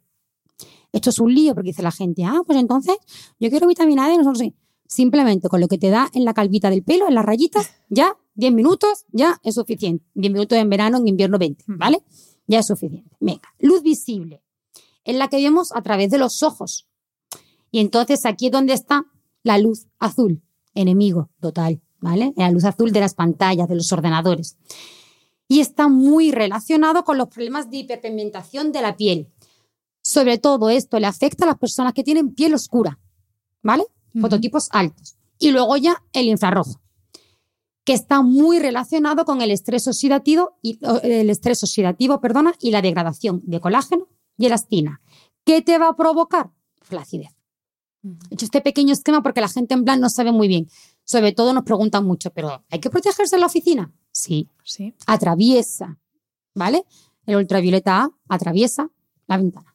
[0.91, 2.95] Esto es un lío porque dice la gente, ah, pues entonces
[3.39, 4.55] yo quiero vitamina D, nosotros sí.
[4.87, 8.17] Simplemente con lo que te da en la calvita del pelo, en las rayitas, ya
[8.35, 10.05] 10 minutos, ya es suficiente.
[10.13, 12.03] 10 minutos en verano, en invierno 20, ¿vale?
[12.47, 13.15] Ya es suficiente.
[13.19, 14.43] Venga, luz visible.
[15.03, 16.87] Es la que vemos a través de los ojos.
[17.71, 19.05] Y entonces aquí es donde está
[19.43, 20.41] la luz azul,
[20.73, 22.33] enemigo total, ¿vale?
[22.35, 24.57] La luz azul de las pantallas, de los ordenadores.
[25.47, 29.31] Y está muy relacionado con los problemas de hiperpigmentación de la piel.
[30.01, 32.99] Sobre todo esto le afecta a las personas que tienen piel oscura,
[33.61, 33.85] ¿vale?
[34.19, 35.17] Fototipos altos.
[35.39, 36.81] Y luego ya el infrarrojo,
[37.83, 42.81] que está muy relacionado con el estrés oxidativo y el estrés oxidativo, perdona, y la
[42.81, 44.07] degradación de colágeno
[44.37, 45.01] y elastina.
[45.43, 46.51] ¿Qué te va a provocar?
[46.81, 47.35] Flacidez.
[48.03, 50.67] He hecho este pequeño esquema porque la gente en plan no sabe muy bien.
[51.03, 53.93] Sobre todo nos preguntan mucho, pero ¿hay que protegerse en la oficina?
[54.11, 54.49] Sí.
[54.63, 54.93] Sí.
[55.05, 55.99] Atraviesa,
[56.53, 56.85] ¿vale?
[57.25, 58.89] El ultravioleta A atraviesa
[59.27, 59.74] la ventana.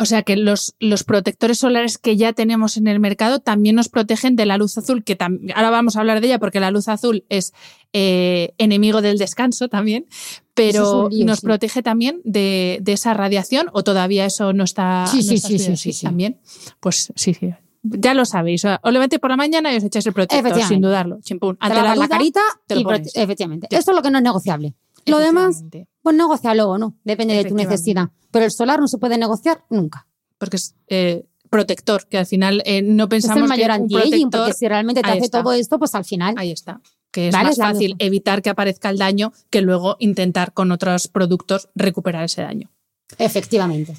[0.00, 3.90] O sea que los, los protectores solares que ya tenemos en el mercado también nos
[3.90, 5.18] protegen de la luz azul, que
[5.54, 7.52] ahora vamos a hablar de ella porque la luz azul es
[7.92, 10.06] eh, enemigo del descanso también,
[10.54, 11.46] pero lío, nos sí.
[11.46, 15.48] protege también de, de esa radiación o todavía eso no está, Sí, no sí, está
[15.48, 16.06] sí, sí, sí, sí.
[16.06, 16.40] también.
[16.80, 17.50] Pues sí, sí.
[17.82, 18.64] Ya lo sabéis.
[18.64, 21.18] O sea, os levantéis por la mañana y os echáis el protector, sin dudarlo.
[21.22, 21.56] Chimpún.
[21.56, 23.16] Te Ante lavas la duda, carita te lo y pones.
[23.16, 23.68] efectivamente.
[23.70, 24.74] Ya Esto es lo que no es negociable.
[25.06, 25.62] Lo demás.
[26.02, 28.08] Pues negocialo o no, depende de tu necesidad.
[28.30, 30.06] Pero el solar no se puede negociar nunca.
[30.38, 33.82] Porque es eh, protector, que al final eh, no Es pensamos el mayor que un
[33.82, 34.40] anti-aging, protector...
[34.40, 35.42] porque si realmente te hace está.
[35.42, 36.34] todo esto, pues al final.
[36.38, 36.80] Ahí está.
[37.10, 40.70] Que es Vale, más es fácil evitar que aparezca el daño que luego intentar con
[40.70, 42.70] otros productos recuperar ese daño.
[43.18, 43.96] Efectivamente.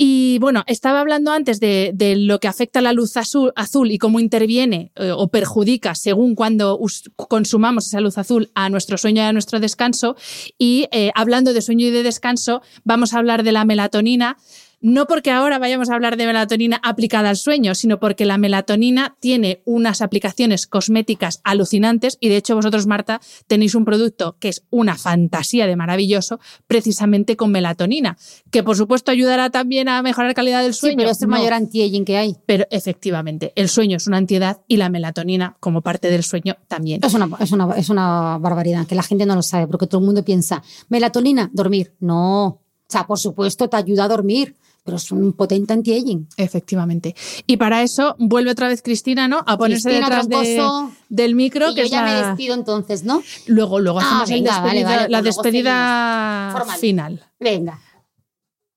[0.00, 3.98] Y bueno, estaba hablando antes de, lo que afecta a la luz azul, azul y
[3.98, 6.78] cómo interviene eh, o perjudica según cuando
[7.16, 10.14] consumamos esa luz azul a nuestro sueño y a nuestro descanso.
[10.56, 14.36] Y eh, hablando de sueño y de descanso, vamos a hablar de la melatonina.
[14.80, 19.16] No porque ahora vayamos a hablar de melatonina aplicada al sueño, sino porque la melatonina
[19.18, 24.62] tiene unas aplicaciones cosméticas alucinantes y de hecho vosotros, Marta, tenéis un producto que es
[24.70, 28.16] una fantasía de maravilloso precisamente con melatonina,
[28.52, 30.92] que por supuesto ayudará también a mejorar la calidad del sueño.
[30.92, 32.36] Sí, pero es el No, mayor anti-aging que hay.
[32.46, 37.00] pero efectivamente, el sueño es una antiedad y la melatonina como parte del sueño también.
[37.04, 40.00] Es una, es, una, es una barbaridad, que la gente no lo sabe, porque todo
[40.00, 41.94] el mundo piensa, melatonina, dormir.
[41.98, 42.46] No.
[42.46, 44.56] O sea, por supuesto, te ayuda a dormir,
[44.88, 46.28] pero es un potente anti-aging.
[46.38, 47.14] Efectivamente.
[47.46, 49.44] Y para eso vuelve otra vez Cristina, ¿no?
[49.46, 50.66] A ponerse Cristina detrás de-
[51.10, 53.22] del micro, Y que yo ya me la- despido entonces, ¿no?
[53.46, 56.48] Luego, luego Ah, hacemos venga, vale, despedida- vale, la pues luego despedida.
[56.56, 56.78] Formal.
[56.78, 57.22] final.
[57.38, 57.80] Venga.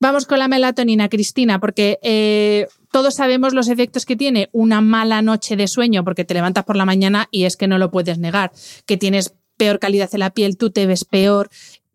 [0.02, 5.22] Vamos con la melatonina, Cristina, porque eh, todos sabemos los efectos que tiene una mala
[5.22, 8.18] noche de sueño, porque te levantas por la mañana y es que no lo puedes
[8.18, 8.52] negar,
[8.86, 11.50] que tienes peor calidad en la piel, tú te ves peor,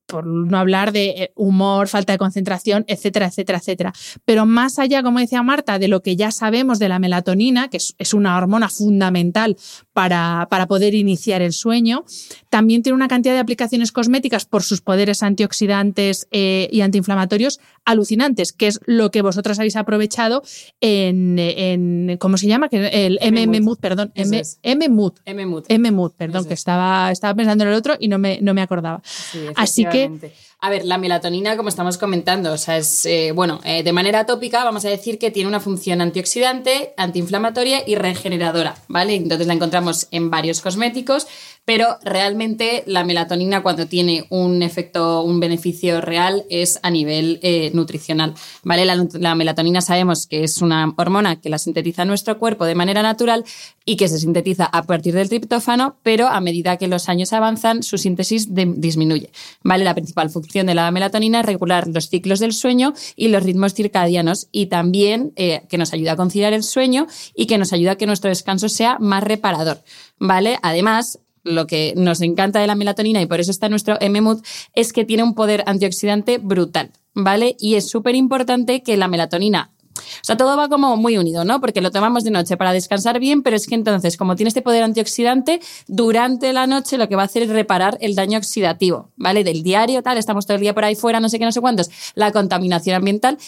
[0.06, 3.92] por no hablar de eh, humor, falta de concentración, etcétera, etcétera, etcétera.
[4.24, 7.78] Pero más allá, como decía Marta, de lo que ya sabemos de la melatonina, que
[7.78, 9.56] es, es una hormona fundamental
[9.96, 12.04] para, para poder iniciar el sueño,
[12.50, 18.52] también tiene una cantidad de aplicaciones cosméticas por sus poderes antioxidantes eh, y antiinflamatorios alucinantes,
[18.52, 20.42] que es lo que vosotros habéis aprovechado
[20.82, 22.68] en, en ¿cómo se llama?
[22.70, 23.56] El M-Mood.
[23.56, 24.12] MM-Mood, perdón.
[24.14, 25.14] M-Mood.
[25.24, 26.12] M-Mood.
[26.12, 26.60] Perdón, que es.
[26.60, 29.00] estaba, estaba pensando en el otro y no me, no me acordaba.
[29.02, 30.10] Sí, Así que-.
[30.58, 34.24] A ver, la melatonina, como estamos comentando, o sea, es, eh, bueno, eh, de manera
[34.24, 39.14] tópica vamos a decir que tiene una función antioxidante, antiinflamatoria y regeneradora, ¿vale?
[39.14, 41.26] Entonces la encontramos en varios cosméticos,
[41.66, 47.70] pero realmente la melatonina cuando tiene un efecto, un beneficio real es a nivel eh,
[47.74, 48.32] nutricional,
[48.62, 48.86] ¿vale?
[48.86, 53.02] La, la melatonina sabemos que es una hormona que la sintetiza nuestro cuerpo de manera
[53.02, 53.44] natural
[53.88, 57.84] y que se sintetiza a partir del triptófano, pero a medida que los años avanzan,
[57.84, 59.30] su síntesis disminuye.
[59.62, 59.84] ¿vale?
[59.84, 63.74] La principal función de la melatonina es regular los ciclos del sueño y los ritmos
[63.74, 67.92] circadianos y también eh, que nos ayuda a conciliar el sueño y que nos ayuda
[67.92, 69.78] a que nuestro descanso sea más reparador.
[70.18, 70.58] ¿vale?
[70.62, 74.42] Además, lo que nos encanta de la melatonina y por eso está nuestro M-Mood
[74.74, 77.56] es que tiene un poder antioxidante brutal, ¿vale?
[77.60, 81.60] Y es súper importante que la melatonina o sea, todo va como muy unido, ¿no?
[81.60, 84.62] Porque lo tomamos de noche para descansar bien, pero es que entonces, como tiene este
[84.62, 89.10] poder antioxidante, durante la noche lo que va a hacer es reparar el daño oxidativo,
[89.16, 89.44] ¿vale?
[89.44, 91.60] Del diario, tal, estamos todo el día por ahí fuera, no sé qué, no sé
[91.60, 93.38] cuántos, la contaminación ambiental.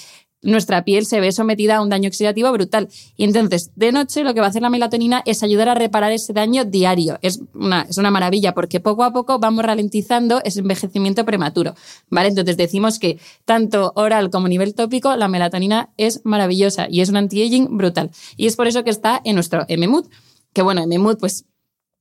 [0.42, 2.88] Nuestra piel se ve sometida a un daño oxidativo brutal.
[3.16, 6.12] Y entonces, de noche, lo que va a hacer la melatonina es ayudar a reparar
[6.12, 7.18] ese daño diario.
[7.22, 11.74] Es una, es una maravilla porque poco a poco vamos ralentizando ese envejecimiento prematuro.
[12.08, 12.28] ¿vale?
[12.28, 17.08] Entonces, decimos que tanto oral como a nivel tópico, la melatonina es maravillosa y es
[17.08, 18.10] un anti-aging brutal.
[18.36, 20.06] Y es por eso que está en nuestro M-Mood.
[20.52, 21.44] Que bueno, M-Mood, pues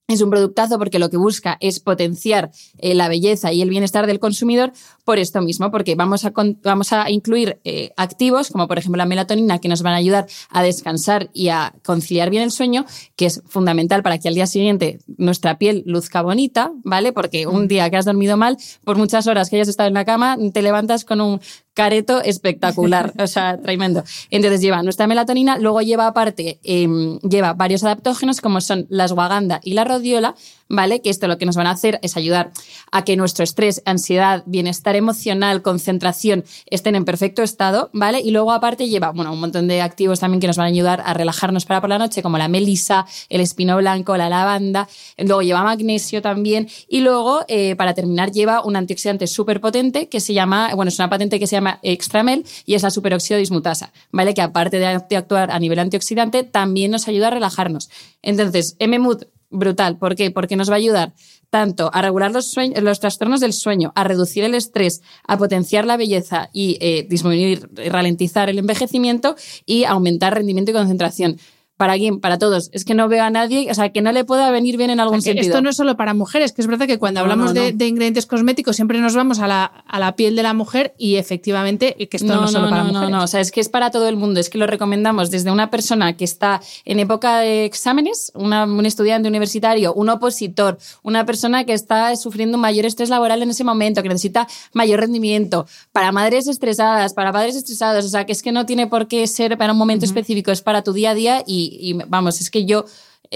[0.07, 4.07] es un productazo porque lo que busca es potenciar eh, la belleza y el bienestar
[4.07, 4.71] del consumidor
[5.03, 6.31] por esto mismo, porque vamos a,
[6.63, 10.27] vamos a incluir eh, activos como por ejemplo la melatonina que nos van a ayudar
[10.49, 12.85] a descansar y a conciliar bien el sueño,
[13.17, 17.11] que es fundamental para que al día siguiente nuestra piel luzca bonita, ¿vale?
[17.11, 17.67] Porque un mm.
[17.67, 20.61] día que has dormido mal, por muchas horas que hayas estado en la cama, te
[20.61, 21.41] levantas con un
[21.77, 24.03] careto espectacular, o sea, tremendo.
[24.31, 29.59] Entonces lleva nuestra melatonina, luego lleva aparte, em, lleva varios adaptógenos como son la ashwagandha
[29.63, 30.35] y la rodiola,
[30.69, 31.01] ¿vale?
[31.01, 32.51] Que esto lo que nos van a hacer es ayudar
[32.91, 38.19] a que nuestro estrés, ansiedad, bienestar emocional, concentración estén en perfecto estado, ¿vale?
[38.19, 41.01] Y luego aparte lleva, bueno, un montón de activos también que nos van a ayudar
[41.05, 44.87] a relajarnos para por la noche, como la melisa, el espino blanco, la lavanda,
[45.17, 50.19] luego lleva magnesio también y luego, eh, para terminar, lleva un antioxidante súper potente que
[50.19, 53.91] se llama, bueno, es una patente que se llama Extramel y es la superóxido dismutasa,
[54.11, 54.33] ¿vale?
[54.33, 57.89] Que aparte de actuar a nivel antioxidante, también nos ayuda a relajarnos.
[58.21, 59.97] Entonces, M-Mood brutal.
[59.97, 60.31] ¿Por qué?
[60.31, 61.13] Porque nos va a ayudar
[61.49, 65.97] tanto a regular los, los trastornos del sueño, a reducir el estrés, a potenciar la
[65.97, 69.35] belleza y eh, disminuir, ralentizar el envejecimiento
[69.65, 71.37] y aumentar rendimiento y concentración.
[71.77, 72.19] ¿Para quién?
[72.19, 72.69] Para todos.
[72.73, 74.99] Es que no veo a nadie, o sea, que no le pueda venir bien en
[74.99, 75.45] algún sentido.
[75.45, 78.75] Esto no es solo para mujeres, que es verdad que cuando hablamos De, ingredientes cosméticos
[78.75, 82.35] siempre nos vamos a la, a la, piel de la mujer y efectivamente que esto
[82.35, 83.09] no, es solo para mujeres.
[83.09, 84.39] No, no, o sea, es que es para todo el mundo.
[84.39, 89.29] Es que lo recomendamos desde una persona que está en época de exámenes, un estudiante
[89.29, 94.01] universitario, un opositor, una persona que está sufriendo un mayor estrés laboral en ese momento,
[94.01, 98.51] que necesita mayor rendimiento, para madres estresadas, para padres estresados, o sea, que es que
[98.51, 101.43] no tiene por qué ser para un momento específico, es para tu día a día
[101.45, 102.85] y y, vamos, es que yo,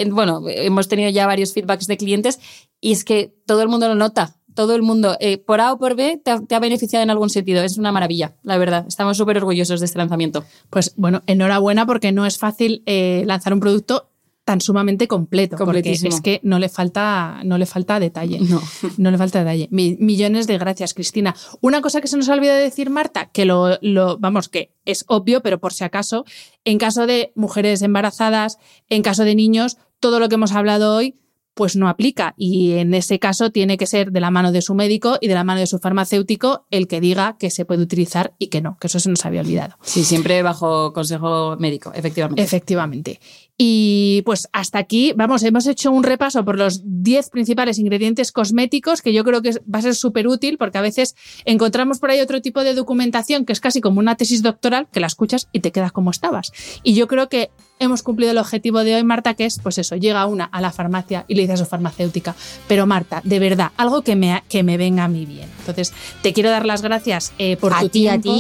[0.10, 2.40] bueno, hemos tenido ya varios feedbacks de clientes
[2.80, 4.36] y es que todo el mundo lo nota.
[4.54, 7.64] Todo el mundo, eh, por A o por B, te ha, beneficiado en algún sentido.
[7.64, 8.86] Es una maravilla, la verdad.
[8.86, 10.44] Estamos súper orgullosos de este lanzamiento.
[10.70, 14.11] Pues bueno, enhorabuena porque no es fácil eh, lanzar un producto
[14.52, 15.56] tan sumamente completo.
[15.56, 18.38] Porque es que no le falta, no le falta detalle.
[18.42, 18.62] No.
[18.98, 19.70] no le falta detalle.
[19.72, 21.34] millones de gracias, Cristina.
[21.62, 25.06] Una cosa que se nos ha olvidado decir, Marta, que lo, lo, vamos, que es
[25.08, 26.26] obvio, pero por si acaso,
[26.66, 28.58] en caso de mujeres embarazadas,
[28.90, 31.16] en caso de niños, todo lo que hemos hablado hoy
[31.54, 34.74] pues no aplica y en ese caso tiene que ser de la mano de su
[34.74, 38.34] médico y de la mano de su farmacéutico el que diga que se puede utilizar
[38.40, 39.78] y que no, que eso se nos había olvidado.
[39.82, 42.42] Sí, siempre bajo consejo médico, efectivamente.
[42.42, 43.20] Efectivamente.
[43.58, 49.02] Y pues hasta aquí, vamos, hemos hecho un repaso por los 10 principales ingredientes cosméticos
[49.02, 52.22] que yo creo que va a ser súper útil porque a veces encontramos por ahí
[52.22, 55.60] otro tipo de documentación que es casi como una tesis doctoral que la escuchas y
[55.60, 56.52] te quedas como estabas.
[56.84, 59.96] Y yo creo que hemos cumplido el objetivo de hoy, Marta, que es, pues eso,
[59.96, 62.36] llega una a la farmacia y le dice a su farmacéutica,
[62.68, 65.50] pero Marta, de verdad, algo que me, que me venga a mí bien.
[65.60, 68.34] Entonces, te quiero dar las gracias eh, por tu tiempo,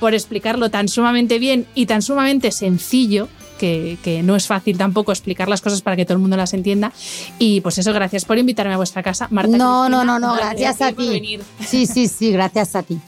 [0.00, 5.48] por explicarlo tan sumamente bien y tan sumamente sencillo que, no es fácil tampoco explicar
[5.48, 6.92] las cosas para que todo el mundo las entienda.
[7.38, 9.56] Y pues eso, gracias por invitarme a vuestra casa, Marta.
[9.56, 11.38] No, no, no, no, gracias, a ti.
[11.66, 12.98] Sí, sí, sí, gracias a ti.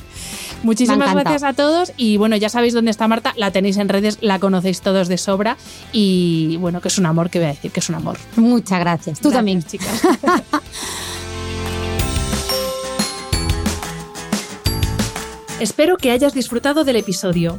[0.62, 4.18] Muchísimas gracias a todos y bueno, ya sabéis dónde está Marta, la tenéis en redes,
[4.20, 5.57] la conocéis todos de sobra
[5.92, 8.18] y bueno, que es un amor, que voy a decir que es un amor.
[8.36, 9.20] Muchas gracias.
[9.20, 10.03] Tú también, chicas.
[15.61, 17.59] Espero que hayas disfrutado del episodio.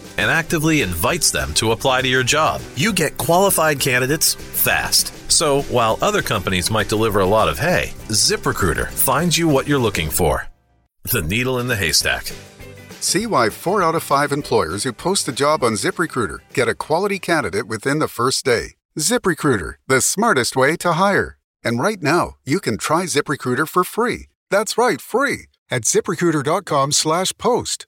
[0.17, 2.61] and actively invites them to apply to your job.
[2.75, 5.31] You get qualified candidates fast.
[5.31, 9.79] So, while other companies might deliver a lot of hay, ZipRecruiter finds you what you're
[9.79, 10.47] looking for.
[11.11, 12.31] The needle in the haystack.
[12.99, 16.75] See why four out of five employers who post a job on ZipRecruiter get a
[16.75, 18.75] quality candidate within the first day.
[18.99, 21.37] ZipRecruiter, the smartest way to hire.
[21.63, 24.27] And right now, you can try ZipRecruiter for free.
[24.49, 27.87] That's right, free at ziprecruiter.com slash post.